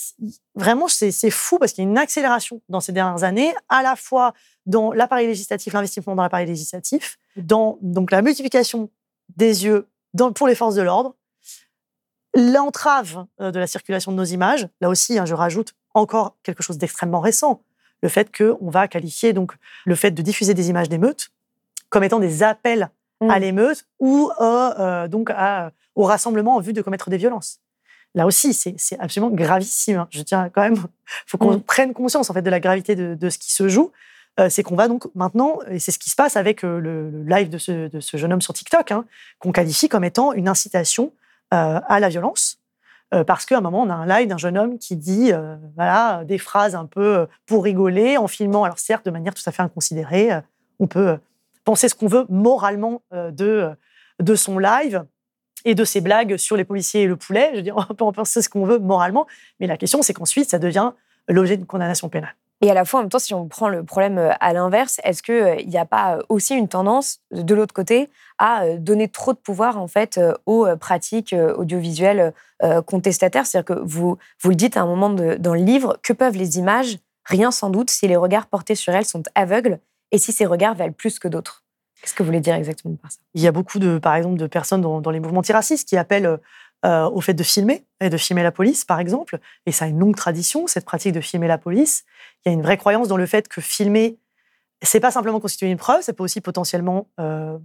[0.56, 3.96] vraiment, c'est, fou parce qu'il y a une accélération dans ces dernières années, à la
[3.96, 4.34] fois
[4.66, 7.78] dans l'appareil législatif, l'investissement dans l'appareil législatif, dans
[8.12, 8.90] la multiplication
[9.36, 9.88] des yeux
[10.36, 11.16] pour les forces de l'ordre,
[12.36, 14.68] l'entrave de la circulation de nos images.
[14.82, 17.62] Là aussi, hein, je rajoute encore quelque chose d'extrêmement récent.
[18.02, 19.54] Le fait qu'on va qualifier donc
[19.86, 21.30] le fait de diffuser des images d'émeutes
[21.90, 22.90] comme étant des appels
[23.22, 27.60] à l'émeute ou euh, euh, donc à- au rassemblement en vue de commettre des violences.
[28.16, 29.98] Là aussi, c'est absolument gravissime.
[30.00, 30.08] hein.
[30.12, 30.76] Je tiens quand même,
[31.26, 33.92] faut qu'on prenne conscience en fait de la gravité de, de ce qui se joue.
[34.40, 37.10] Euh, c'est qu'on va donc maintenant, et c'est ce qui se passe avec euh, le,
[37.10, 39.04] le live de ce, de ce jeune homme sur TikTok, hein,
[39.40, 41.12] qu'on qualifie comme étant une incitation
[41.56, 42.60] euh, à la violence.
[43.16, 45.56] Euh, parce qu'à un moment, on a un live d'un jeune homme qui dit euh,
[45.76, 49.42] voilà, des phrases un peu euh, pour rigoler, en filmant, alors certes, de manière tout
[49.48, 50.32] à fait inconsidérée.
[50.34, 50.42] euh,
[50.80, 51.18] on peut euh,
[51.68, 53.76] penser ce qu'on veut moralement euh, de, euh,
[54.22, 55.04] de son live
[55.66, 57.50] et de ses blagues sur les policiers et le poulet.
[57.52, 59.28] Je veux dire, on peut en penser ce qu'on veut moralement,
[59.60, 60.94] mais la question, c'est qu'ensuite, ça devient
[61.28, 62.34] l'objet d'une condamnation pénale.
[62.62, 65.02] Et à la fois, en même temps, si on prend le problème euh, à l'inverse,
[65.04, 69.38] est-ce qu'il n'y a pas aussi une tendance, de l'autre côté, à donner trop de
[69.38, 72.34] pouvoir, en fait, aux pratiques audiovisuelles
[72.86, 73.46] contestataires?
[73.46, 76.60] C'est-à-dire que vous, vous le dites à un moment dans le livre, que peuvent les
[76.60, 76.98] images?
[77.26, 79.80] Rien sans doute si les regards portés sur elles sont aveugles
[80.12, 81.64] et si ces regards valent plus que d'autres.
[82.02, 83.18] Qu'est-ce que vous voulez dire exactement par ça?
[83.34, 85.98] Il y a beaucoup, de, par exemple, de personnes dans, dans les mouvements antiracistes qui
[85.98, 86.40] appellent
[86.86, 89.40] euh, au fait de filmer, et de filmer la police, par exemple.
[89.66, 92.04] Et ça a une longue tradition, cette pratique de filmer la police.
[92.46, 94.20] Il y a une vraie croyance dans le fait que filmer,
[94.84, 97.58] c'est pas simplement constituer une preuve, ça peut aussi potentiellement euh,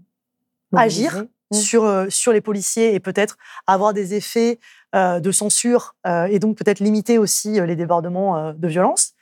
[0.74, 3.36] agir sur, euh, sur les policiers et peut-être
[3.66, 4.58] avoir des effets
[4.94, 9.14] de censure et donc peut-être limiter aussi les débordements de violence.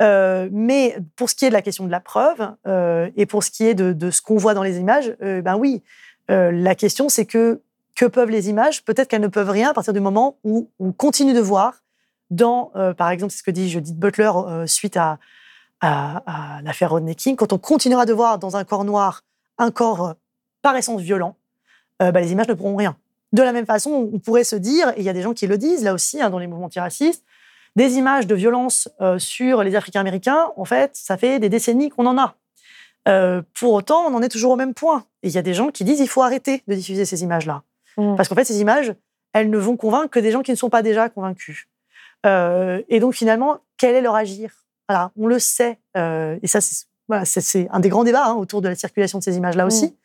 [0.00, 3.44] Euh, mais pour ce qui est de la question de la preuve euh, et pour
[3.44, 5.82] ce qui est de, ce qu'on voit dans les images, euh, ben oui,
[6.28, 7.60] la question c'est que
[7.96, 8.84] que peuvent les images?
[8.84, 11.82] Peut-être qu'elles ne peuvent rien à partir du moment où on continue de voir
[12.30, 14.30] dans, par exemple, c'est ce que dit Judith Butler
[14.66, 15.18] suite à,
[15.80, 16.22] à,
[16.58, 19.22] à l'affaire Rodney King, quand on continuera de voir dans un corps noir
[19.58, 20.14] un corps
[20.62, 21.36] par essence violent,
[21.98, 22.96] bah, les images ne pourront rien.
[23.32, 25.48] De la même façon, on pourrait se dire, et il y a des gens qui
[25.48, 27.24] le disent là aussi hein, dans les mouvements antiracistes,
[27.80, 32.04] des images de violence euh, sur les Africains-Américains, en fait, ça fait des décennies qu'on
[32.04, 32.34] en a.
[33.08, 35.06] Euh, pour autant, on en est toujours au même point.
[35.22, 37.62] Et il y a des gens qui disent il faut arrêter de diffuser ces images-là.
[37.96, 38.94] Parce qu'en fait, ces images,
[39.32, 41.68] elles ne vont convaincre que des gens qui ne sont pas déjà convaincus.
[42.26, 44.52] Euh, et donc, finalement, quel est leur agir?
[44.88, 45.78] Voilà, on le sait.
[45.96, 47.24] Et ça, c'est voilà,
[47.70, 49.96] un des grands débats hein, autour de la circulation de ces images-là aussi.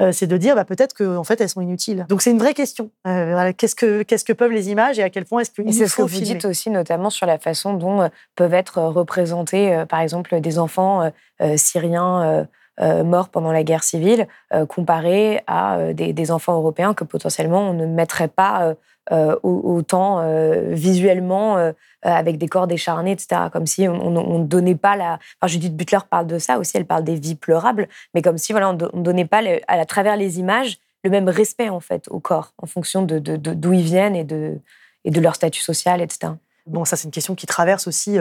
[0.00, 2.06] Euh, c'est de dire bah, peut-être qu'en en fait, elles sont inutiles.
[2.08, 2.90] Donc, c'est une vraie question.
[3.06, 5.68] Euh, voilà, qu'est-ce, que, qu'est-ce que peuvent les images et à quel point est-ce qu'il
[5.68, 8.54] Et c'est ce que vous filmer dites aussi, notamment sur la façon dont euh, peuvent
[8.54, 11.10] être représentés, par exemple, des enfants
[11.56, 12.46] syriens
[12.80, 17.04] euh, morts pendant la guerre civile, euh, comparés à euh, des, des enfants européens que
[17.04, 18.74] potentiellement on ne mettrait pas
[19.12, 23.42] euh, au- autant euh, visuellement euh, avec des corps décharnés, etc.
[23.52, 25.18] Comme si on ne donnait pas la.
[25.40, 28.52] Enfin, Judith Butler parle de ça aussi, elle parle des vies pleurables, mais comme si
[28.52, 32.08] voilà, on ne donnait pas le- à, travers les images le même respect en fait
[32.08, 34.58] au corps en fonction de de- de- d'où ils viennent et de,
[35.04, 36.32] et de leur statut social, etc.
[36.66, 38.16] Bon, ça, c'est une question qui traverse aussi,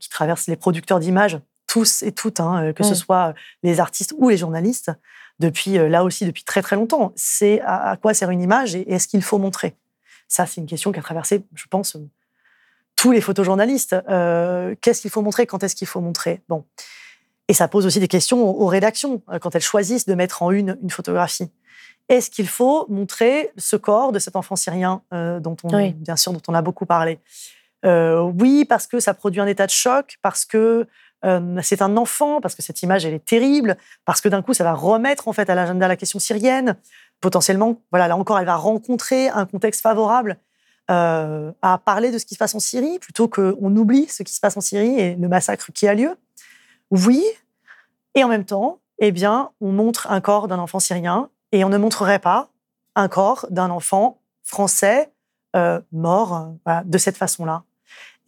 [0.00, 4.28] qui traverse les producteurs d'images, tous et toutes, hein, que ce soit les artistes ou
[4.30, 4.90] les journalistes,
[5.38, 7.12] depuis euh, là aussi depuis très très longtemps.
[7.16, 9.74] C'est à, à quoi sert une image et est-ce qu'il faut montrer?
[10.28, 12.00] Ça, c'est une question qui a traversé, je pense, euh,
[12.96, 13.96] tous les photojournalistes.
[14.08, 15.46] Euh, Qu'est-ce qu'il faut montrer?
[15.46, 16.42] Quand est-ce qu'il faut montrer?
[16.48, 16.64] Bon.
[17.48, 20.50] Et ça pose aussi des questions aux, aux rédactions quand elles choisissent de mettre en
[20.50, 21.50] une une photographie.
[22.10, 25.92] Est-ce qu'il faut montrer ce corps de cet enfant syrien euh, dont on, Oui.
[25.92, 27.20] bien sûr, dont on a beaucoup parlé?
[27.84, 30.86] Euh, Oui, parce que ça produit un état de choc, parce que
[31.24, 34.54] euh, c'est un enfant, parce que cette image elle est terrible, parce que d'un coup
[34.54, 36.76] ça va remettre en fait à l'agenda la question syrienne.
[37.20, 40.38] Potentiellement, voilà, là encore, elle va rencontrer un contexte favorable
[40.90, 44.32] euh, à parler de ce qui se passe en Syrie plutôt qu'on oublie ce qui
[44.32, 46.16] se passe en Syrie et le massacre qui a lieu.
[46.90, 47.24] Oui,
[48.14, 51.68] et en même temps, eh bien, on montre un corps d'un enfant syrien et on
[51.68, 52.48] ne montrerait pas
[52.94, 55.12] un corps d'un enfant français
[55.56, 56.54] euh, mort
[56.84, 57.64] de cette façon-là.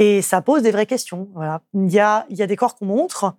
[0.01, 1.29] Et ça pose des vraies questions.
[1.35, 1.61] Voilà.
[1.75, 3.35] Il, y a, il y a des corps qu'on montre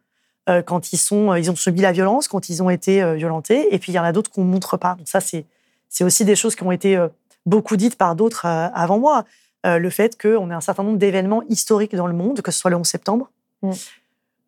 [0.47, 3.73] euh, quand ils, sont, ils ont subi la violence, quand ils ont été euh, violentés,
[3.73, 4.95] et puis il y en a d'autres qu'on ne montre pas.
[4.95, 5.45] Donc ça, c'est
[5.89, 7.09] c'est aussi des choses qui ont été euh,
[7.45, 9.25] beaucoup dites par d'autres euh, avant moi.
[9.65, 12.59] Euh, le fait qu'on ait un certain nombre d'événements historiques dans le monde, que ce
[12.59, 13.29] soit le 11 septembre,
[13.63, 13.71] Mm.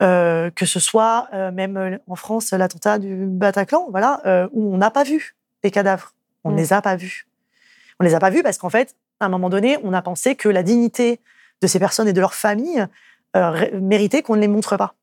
[0.02, 4.74] euh, que ce soit euh, même euh, en France l'attentat du Bataclan, voilà, euh, où
[4.74, 6.14] on n'a pas vu les cadavres.
[6.44, 6.58] On ne Mm.
[6.58, 7.28] les a pas vus.
[8.00, 10.36] On les a pas vus parce qu'en fait, à un moment donné, on a pensé
[10.36, 11.20] que la dignité
[11.64, 12.86] de ces personnes et de leurs familles
[13.36, 14.94] euh, qu'on ne les montre pas.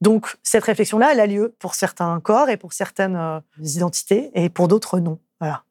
[0.00, 4.48] Donc, cette réflexion-là, elle a lieu pour certains corps et pour certaines euh, identités, et
[4.48, 5.18] pour d'autres, non.
[5.40, 5.62] Voilà.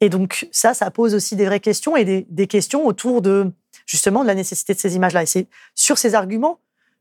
[0.00, 3.50] Et donc, ça, ça pose aussi des vraies questions et des, des questions autour de,
[3.86, 5.22] justement, de la nécessité de ces images-là.
[5.22, 6.58] Et c'est sur ces arguments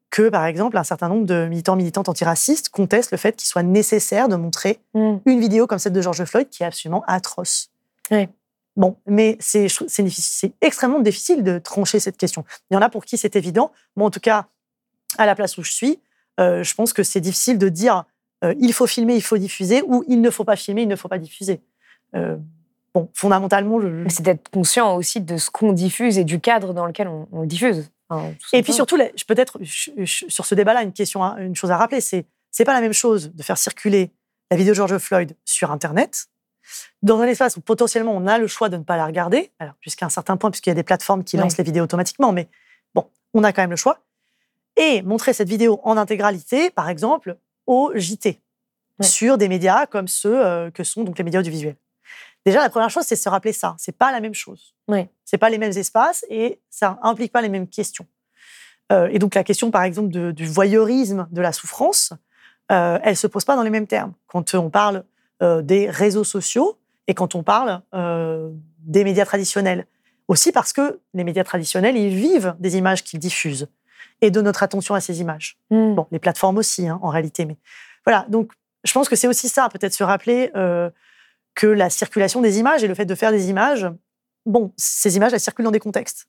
[0.09, 3.63] que, par exemple, un certain nombre de militants, militantes antiracistes contestent le fait qu'il soit
[3.63, 5.17] nécessaire de montrer Mm.
[5.25, 7.71] une vidéo comme celle de George Floyd qui est absolument atroce.
[8.11, 8.27] Oui.
[8.75, 9.67] Bon, mais c'est
[10.61, 12.43] extrêmement difficile de trancher cette question.
[12.71, 13.71] Il y en a pour qui c'est évident.
[13.95, 14.47] Moi, en tout cas,
[15.17, 15.99] à la place où je suis,
[16.39, 18.05] euh, je pense que c'est difficile de dire
[18.43, 20.95] euh, il faut filmer, il faut diffuser, ou il ne faut pas filmer, il ne
[20.95, 21.61] faut pas diffuser.
[22.15, 22.35] Euh,
[22.95, 26.85] bon, fondamentalement, je, C'est d'être conscient aussi de ce qu'on diffuse et du cadre dans
[26.87, 27.91] lequel on, on le diffuse.
[28.09, 28.97] Enfin, tout Et puis surtout,
[29.27, 32.81] peut-être sur ce débat-là, une question, à- une chose à rappeler, c'est c'est pas la
[32.81, 34.11] même chose de faire circuler
[34.51, 36.27] la vidéo de George Floyd sur Internet,
[37.01, 39.73] dans un espace où potentiellement on a le choix de ne pas la regarder, alors
[39.81, 42.47] jusqu'à un certain point, puisqu'il y a des plateformes qui lancent les vidéos automatiquement, mais
[42.93, 43.99] bon, on a quand même le choix,
[44.75, 47.37] et montrer cette vidéo en intégralité, par exemple,
[47.67, 48.41] au JT,
[49.01, 51.75] sur des médias comme ceux euh, que sont donc les médias audiovisuels.
[52.45, 53.75] Déjà, la première chose, c'est de se rappeler ça.
[53.77, 54.75] C'est pas la même chose.
[54.89, 55.09] Ouais.
[55.23, 58.05] C'est pas les mêmes espaces et ça implique pas les mêmes questions.
[58.91, 62.11] Euh, et donc la question, par exemple, de- du voyeurisme, de la souffrance,
[62.71, 64.13] euh, elle se pose pas dans les mêmes termes.
[64.27, 65.05] Quand on parle
[65.41, 66.77] des réseaux sociaux
[67.07, 69.85] et quand on parle euh, des médias traditionnels.
[70.27, 73.67] Aussi parce que les médias traditionnels, ils vivent des images qu'ils diffusent
[74.21, 75.57] et de notre attention à ces images.
[75.69, 75.95] Hmm.
[75.95, 77.45] Bon, les plateformes aussi, hein, en réalité.
[77.45, 77.57] Mais
[78.05, 78.51] voilà, donc
[78.85, 80.89] je pense que c'est aussi ça, peut-être se rappeler euh,
[81.55, 83.89] que la circulation des images et le fait de faire des images,
[84.45, 86.27] bon, ces images, elles circulent dans des contextes.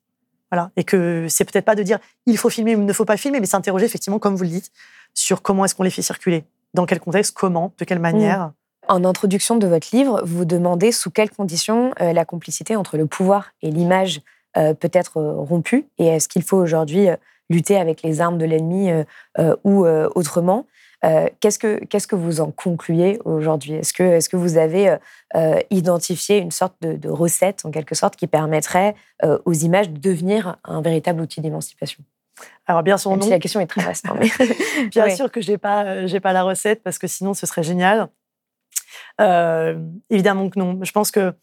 [0.50, 0.70] Voilà.
[0.76, 3.16] Et que c'est peut-être pas de dire il faut filmer ou il ne faut pas
[3.16, 4.72] filmer, mais s'interroger effectivement, comme vous le dites,
[5.14, 6.44] sur comment est-ce qu'on les fait circuler.
[6.74, 8.52] Dans quel contexte, comment, de quelle manière.
[8.88, 13.06] En introduction de votre livre, vous demandez sous quelles conditions euh, la complicité entre le
[13.06, 14.20] pouvoir et l'image
[14.56, 17.08] euh, peut être euh, rompue et est-ce qu'il faut aujourd'hui
[17.50, 18.90] lutter avec les armes de l'ennemi
[19.64, 20.66] ou autrement?
[21.40, 23.74] Qu'est-ce, que, qu'est-ce que vous en concluez aujourd'hui?
[23.74, 24.96] Est-ce que, est-ce que vous avez
[25.36, 29.90] euh, identifié une sorte de, de recette, en quelque sorte, qui permettrait euh, aux images
[29.90, 32.02] de devenir un véritable outil d'émancipation?
[32.66, 33.20] Alors bien sûr, non.
[33.20, 34.06] si la question est très vaste.
[34.08, 34.30] hein, mais-
[34.90, 35.14] Bien Ouais.
[35.14, 38.08] sûr que j'ai pas, j'ai pas la recette parce que sinon ce serait génial.
[39.20, 39.78] Euh,
[40.10, 40.78] évidemment que non.
[40.82, 41.34] Je pense que,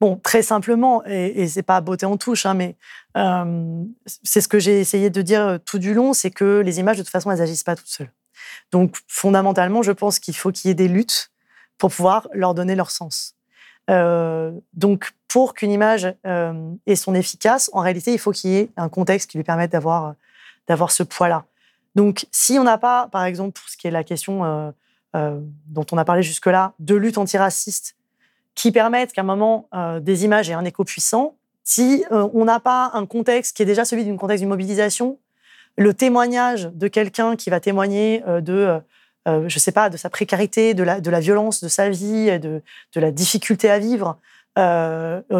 [0.00, 2.76] bon, très simplement, et, et c'est pas beauté en touche, hein, mais
[3.16, 3.84] euh,
[4.22, 6.98] c'est ce que j'ai essayé de dire euh, tout du long, c'est que les images,
[6.98, 8.12] de toute façon, elles agissent pas toutes seules.
[8.72, 11.30] Donc, fondamentalement, je pense qu'il faut qu'il y ait des luttes
[11.78, 13.34] pour pouvoir leur donner leur sens.
[13.88, 16.14] Donc, pour qu'une image
[16.86, 19.72] ait son efficace, en réalité, il faut qu'il y ait un contexte qui lui permette
[19.72, 20.14] d'avoir,
[20.66, 21.46] d'avoir ce poids-là.
[21.94, 24.72] Donc, si on n'a pas, par exemple, pour ce qui est la question
[25.16, 27.96] euh, dont on a parlé jusque-là, de lutte antiraciste,
[28.54, 32.44] qui permettent qu'à un moment, euh, des images aient un écho puissant, si euh, on
[32.44, 35.18] n'a pas un contexte qui est déjà celui d'une contexte d'une mobilisation,
[35.78, 38.80] le témoignage de quelqu'un qui va témoigner de,
[39.26, 42.62] je sais pas, de sa précarité, de la, de la violence de sa vie, de,
[42.94, 44.18] de la difficulté à vivre,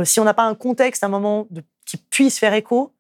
[0.05, 1.49] si on n'a pas un contexte à un moment
[1.85, 2.93] qui puisse faire écho,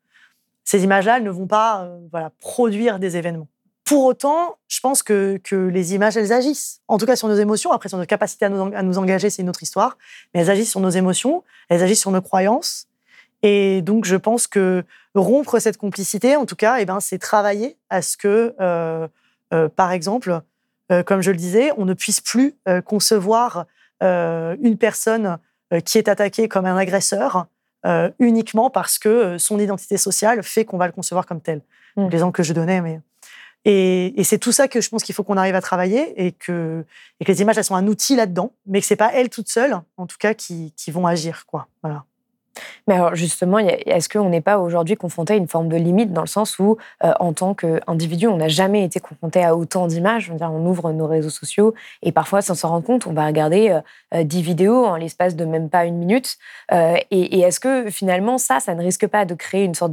[0.64, 3.46] ces images-là ne vont pas voilà, produire des événements.
[3.88, 6.80] Pour autant, je pense que, que les images, elles agissent.
[6.88, 7.72] En tout cas, sur nos émotions.
[7.72, 9.96] Après, sur notre capacité à nous, en- à nous engager, c'est une autre histoire.
[10.34, 12.86] Mais elles agissent sur nos émotions, elles agissent sur nos croyances.
[13.42, 14.84] Et donc, je pense que
[15.14, 19.08] rompre cette complicité, en tout cas, eh ben, c'est travailler à ce que, euh,
[19.54, 20.40] euh, par exemple,
[20.92, 23.66] euh, comme je le disais, on ne puisse plus concevoir
[24.00, 25.38] une personne
[25.84, 27.46] qui est attaquée comme un agresseur
[28.20, 31.62] uniquement parce que son identité sociale fait qu'on va le concevoir comme tel.
[31.96, 32.08] Mm.
[32.08, 33.00] L'exemple que je donnais, mais
[33.64, 36.32] et, et c'est tout ça que je pense qu'il faut qu'on arrive à travailler et
[36.32, 36.84] que,
[37.20, 39.48] et que les images elles sont un outil là-dedans, mais que c'est pas elles toutes
[39.48, 41.68] seules, en tout cas, qui, qui vont agir, quoi.
[41.82, 42.04] Voilà.
[42.86, 46.22] Mais alors justement, est-ce qu'on n'est pas aujourd'hui confronté à une forme de limite dans
[46.22, 50.32] le sens où, euh, en tant qu'individu, on n'a jamais été confronté à autant d'images?
[50.40, 53.80] On ouvre nos réseaux sociaux et parfois, sans s'en rendre compte, on va regarder euh,
[54.14, 56.38] euh, 10 vidéos en l'espace de même pas une minute.
[56.72, 59.92] Euh, et est-ce que finalement, ça, ça ne risque pas de créer une sorte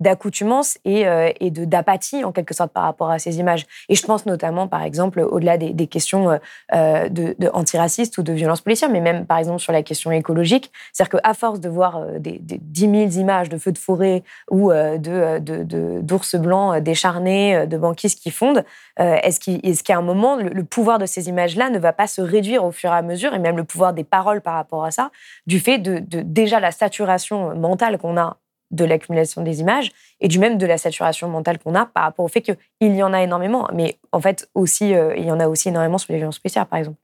[0.00, 3.66] d'accoutumance et, euh, de d'apathie en quelque sorte par rapport à ces images?
[3.88, 6.38] Et je pense notamment, par exemple, au-delà des, questions euh,
[6.74, 10.70] euh, antiracistes ou de violences policières, mais même par exemple sur la question écologique.
[10.92, 12.92] C'est-à-dire qu'à force de voir euh, des, des 10 000
[13.22, 17.76] images de feux de forêt ou euh, de, euh, de- de- d'ours blancs décharnés, de
[17.76, 18.64] banquises qui fondent,
[18.98, 22.06] est-ce, qu'il, est-ce qu'à un moment, le, le pouvoir de ces images-là ne va pas
[22.06, 24.84] se réduire au fur et à mesure, et même le pouvoir des paroles par rapport
[24.84, 25.10] à ça,
[25.46, 28.36] du fait de, de déjà la saturation mentale qu'on a
[28.70, 32.24] de l'accumulation des images et du même de la saturation mentale qu'on a par rapport
[32.24, 32.56] au fait qu'il
[32.94, 35.96] y en a énormément, mais en fait aussi, euh, il y en a aussi énormément
[35.98, 36.98] sur les violences policières, par exemple.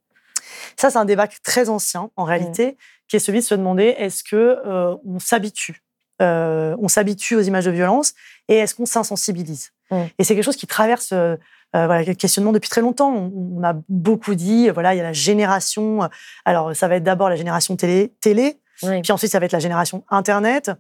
[0.77, 2.77] Ça, c'est un débat très ancien, en réalité,
[3.09, 4.37] qui est celui de se demander est-ce que
[4.67, 5.83] euh, on s'habitue
[6.23, 8.15] euh, on s'habitue aux images de violence
[8.49, 9.73] et est-ce qu'on s'insensibilise?
[9.91, 9.97] Mm.
[10.19, 11.37] Et c'est quelque chose qui traverse euh,
[11.75, 13.13] euh, voilà, le questionnement depuis très longtemps.
[13.13, 16.09] On, on a beaucoup dit, voilà, il y a la génération.
[16.45, 19.03] Alors, ça va être d'abord la génération télé, télé Oui.
[19.03, 20.71] puis ensuite ça va être la génération Internet.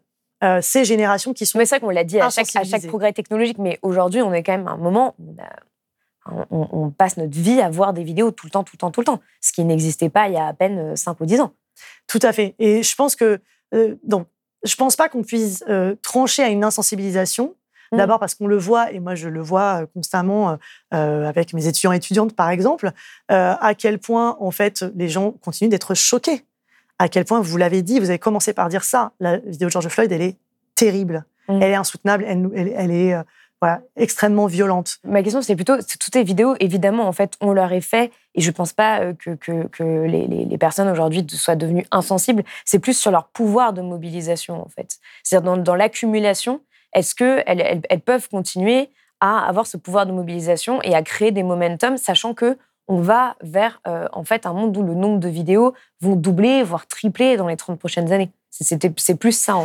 [0.44, 2.56] Euh, ces générations qui sont Mais c'est vrai qu'on l'a dit à chaque, à chaque
[2.62, 2.88] insensibilisées.
[2.88, 5.42] progrès technologique, mais aujourd'hui, on est quand même à un moment où on,
[6.32, 8.78] a- on- on passe notre vie à voir des vidéos tout le temps, tout le
[8.78, 11.26] temps, tout le temps, ce qui n'existait pas il y a à peine 5 ou
[11.26, 11.52] 10 ans.
[12.06, 12.54] Tout à fait.
[12.58, 13.40] Et je pense que
[13.74, 14.26] euh, donc,
[14.64, 17.54] je pense pas qu'on puisse euh, trancher à une insensibilisation.
[17.92, 17.96] Mm.
[17.98, 20.58] D'abord parce qu'on le voit, et moi je le vois euh, constamment
[20.94, 22.92] euh, avec mes étudiants et étudiantes par exemple,
[23.28, 26.44] à quel point en fait les gens continuent d'être choqués.
[26.98, 29.72] À quel point, vous l'avez dit, vous avez commencé par dire ça, la vidéo de
[29.72, 30.36] George Floyd, elle est
[30.76, 31.24] terrible.
[31.48, 31.62] Mm.
[31.62, 33.14] Elle est insoutenable, elle, nous- elle, elle est
[33.96, 34.98] extrêmement violente.
[35.04, 38.40] Ma question, c'est plutôt, toutes les vidéos, évidemment, en fait, on leur est fait, et
[38.40, 43.28] je pense pas euh, que, les, personnes aujourd'hui soient devenues insensibles, c'est plus sur leur
[43.28, 44.98] pouvoir de mobilisation, en fait.
[45.22, 46.60] C'est-à-dire dans, l'accumulation,
[46.94, 48.90] est-ce qu'elles elles, elles peuvent continuer
[49.20, 52.58] à avoir ce pouvoir de mobilisation et à créer des momentum, sachant que
[52.88, 56.62] on va vers, euh, en fait, un monde où le nombre de vidéos vont doubler,
[56.62, 58.30] voire tripler dans les 30 prochaines années?
[58.50, 59.56] C'est- plus ça,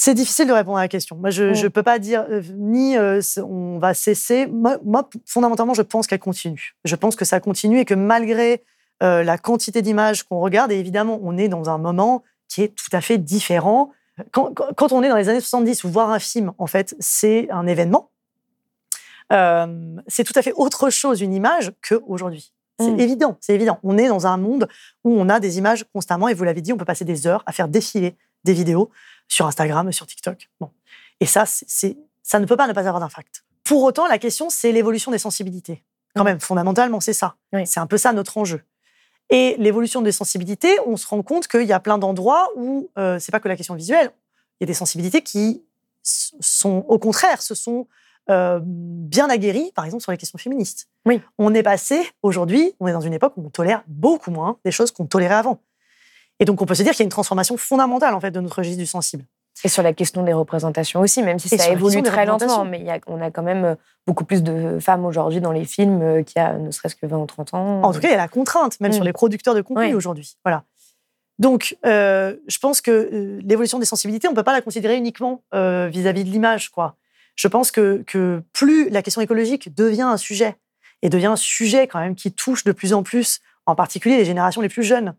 [0.00, 1.16] C'est difficile de répondre à la question.
[1.16, 4.46] Moi, je ne peux pas dire euh, ni euh, on va cesser.
[4.46, 6.76] Moi, moi, fondamentalement, je pense qu'elle continue.
[6.84, 8.62] Je pense que ça continue et que malgré
[9.02, 12.68] euh, la quantité d'images qu'on regarde, et évidemment, on est dans un moment qui est
[12.68, 13.90] tout à fait différent.
[14.30, 17.66] Quand, on est dans les années 70 ou voir un film, en fait, c'est un
[17.66, 18.10] événement.
[19.32, 22.52] C'est tout à fait autre chose une image qu'aujourd'hui.
[22.78, 23.00] C'est Mm.
[23.00, 23.80] évident, c'est évident.
[23.82, 24.68] On est dans un monde
[25.02, 27.42] où on a des images constamment, et vous l'avez dit, on peut passer des heures
[27.46, 28.14] à faire défiler
[28.44, 28.90] des vidéos
[29.28, 30.48] sur Instagram, sur TikTok.
[30.60, 30.70] Bon.
[31.20, 33.44] Et ça, c'est- ça ne peut pas ne pas avoir d'impact.
[33.64, 35.84] Pour autant, la question, c'est l'évolution des sensibilités.
[36.16, 37.36] Quand même, fondamentalement, c'est ça.
[37.66, 38.62] C'est un peu ça notre enjeu.
[39.30, 43.18] Et l'évolution des sensibilités, on se rend compte qu'il y a plein d'endroits où euh,
[43.18, 44.10] c'est pas que la question visuelle.
[44.58, 45.62] Il y a des sensibilités qui
[46.02, 47.86] sont, au contraire, se sont
[48.30, 50.88] euh, bien aguerries, par exemple sur les questions féministes.
[51.06, 51.20] Oui.
[51.38, 54.70] On est passé aujourd'hui, on est dans une époque où on tolère beaucoup moins des
[54.70, 55.60] choses qu'on tolérait avant.
[56.40, 58.40] Et donc on peut se dire qu'il y a une transformation fondamentale en fait de
[58.40, 59.24] notre registre du sensible.
[59.64, 62.78] Et sur la question des représentations aussi, même si Et ça évolue très lentement, mais
[62.78, 63.74] il y a- on a quand même euh,
[64.06, 67.06] beaucoup plus de femmes aujourd'hui dans les films euh, qu'il y a ne serait-ce que
[67.06, 67.82] 20 ou 30 ans.
[67.82, 68.94] En tout cas, il y a la contrainte, même Mm.
[68.94, 70.36] sur les producteurs de contenu aujourd'hui.
[70.44, 70.62] Voilà.
[71.40, 74.96] Donc, euh, je pense que euh, l'évolution des sensibilités, on ne peut pas la considérer
[74.96, 76.68] uniquement euh, vis-à-vis de l'image.
[76.70, 76.94] quoi.
[77.36, 80.56] Je pense que, que plus la question écologique devient un sujet,
[81.02, 84.24] et devient un sujet quand même qui touche de plus en plus, en particulier les
[84.24, 85.14] générations les plus jeunes,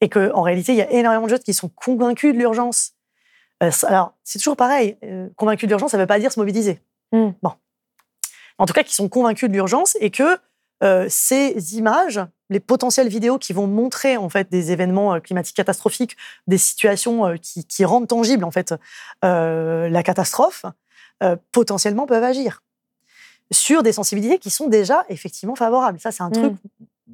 [0.00, 2.92] et qu'en réalité, il y a énormément de jeunes qui sont convaincus de l'urgence.
[3.62, 4.98] Euh, alors, c'est toujours pareil.
[5.04, 6.80] euh, convaincus de l'urgence, ça ne veut pas dire se mobiliser.
[7.12, 7.28] Mm.
[7.42, 7.52] Bon.
[8.58, 10.38] En tout cas, qui sont convaincus de l'urgence et que
[10.82, 12.20] euh, ces images,
[12.50, 16.16] les potentielles vidéos qui vont montrer en fait des événements climatiques catastrophiques,
[16.46, 18.74] des situations qui, qui rendent tangible en fait
[19.22, 20.64] la catastrophe,
[21.52, 22.62] potentiellement peuvent agir
[23.50, 25.98] sur des sensibilités qui sont déjà effectivement favorables.
[26.00, 26.52] Ça, c'est un truc.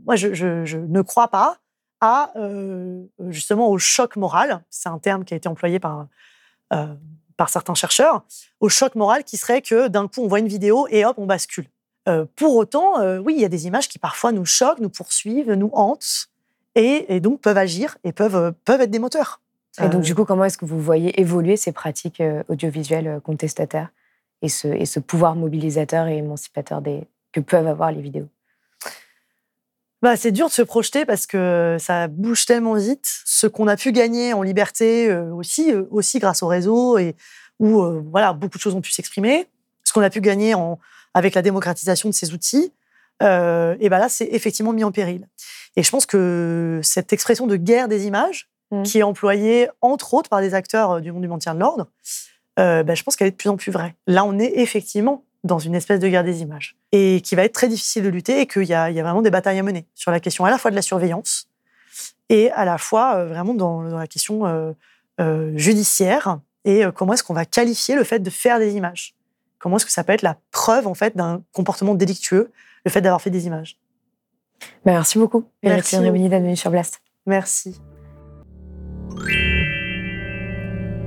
[0.07, 1.59] Moi, je, je- je ne crois pas
[2.03, 4.63] à euh, justement au choc moral.
[4.69, 6.09] C'est un terme qui a été employé par
[6.75, 6.95] euh,
[7.39, 8.25] par certains chercheurs,
[8.61, 11.27] au choc moral qui serait que d'un coup on voit une vidéo et hop on
[11.27, 11.67] bascule.
[12.09, 15.53] Euh, pour autant, oui, il y a des images qui parfois nous choquent, nous poursuivent,
[15.53, 16.29] nous hantent
[16.75, 19.41] et, et donc peuvent agir et peuvent, peuvent être des moteurs.
[19.83, 23.89] Et donc, du coup, comment est-ce que vous voyez évoluer ces pratiques audiovisuelles contestataires
[24.43, 28.29] et ce, et ce pouvoir mobilisateur et émancipateur des, que peuvent avoir les vidéos?
[30.03, 33.09] Bah, c'est dur de se projeter parce que ça bouge tellement vite.
[33.25, 37.15] Ce qu'on a pu gagner en liberté euh, aussi, euh, aussi grâce au réseau et
[37.61, 39.47] où euh, voilà beaucoup de choses ont pu s'exprimer.
[39.85, 40.81] Ce qu'on a pu gagner en,
[41.15, 42.73] avec la démocratisation de ces outils,
[43.23, 45.29] euh, et ben là c'est effectivement mis en péril.
[45.77, 48.85] Et je pense que cette expression de guerre des images, Mhm.
[48.85, 51.89] qui est employée entre autres par des acteurs du monde du maintien de l'ordre,
[52.57, 53.95] ben, je pense qu'elle est de plus en plus vraie.
[54.07, 57.53] Là, on est effectivement dans une espèce de guerre des images et qui va être
[57.53, 59.63] très difficile de lutter et qu'il y, a il y a vraiment des batailles à
[59.63, 61.49] mener sur la question à la fois de la surveillance
[62.29, 64.73] et à la fois euh, vraiment dans, dans la question euh,
[65.21, 69.17] euh, judiciaire et comment est-ce qu'on va qualifier le fait de faire des images?
[69.59, 72.53] Comment est-ce que ça peut être la preuve en fait d'un comportement délictueux,
[72.85, 73.79] le fait d'avoir fait des images?
[74.85, 75.99] Bah, Merci beaucoup, Merci.
[75.99, 77.01] D'être venue sur Blast.
[77.27, 77.81] Merci.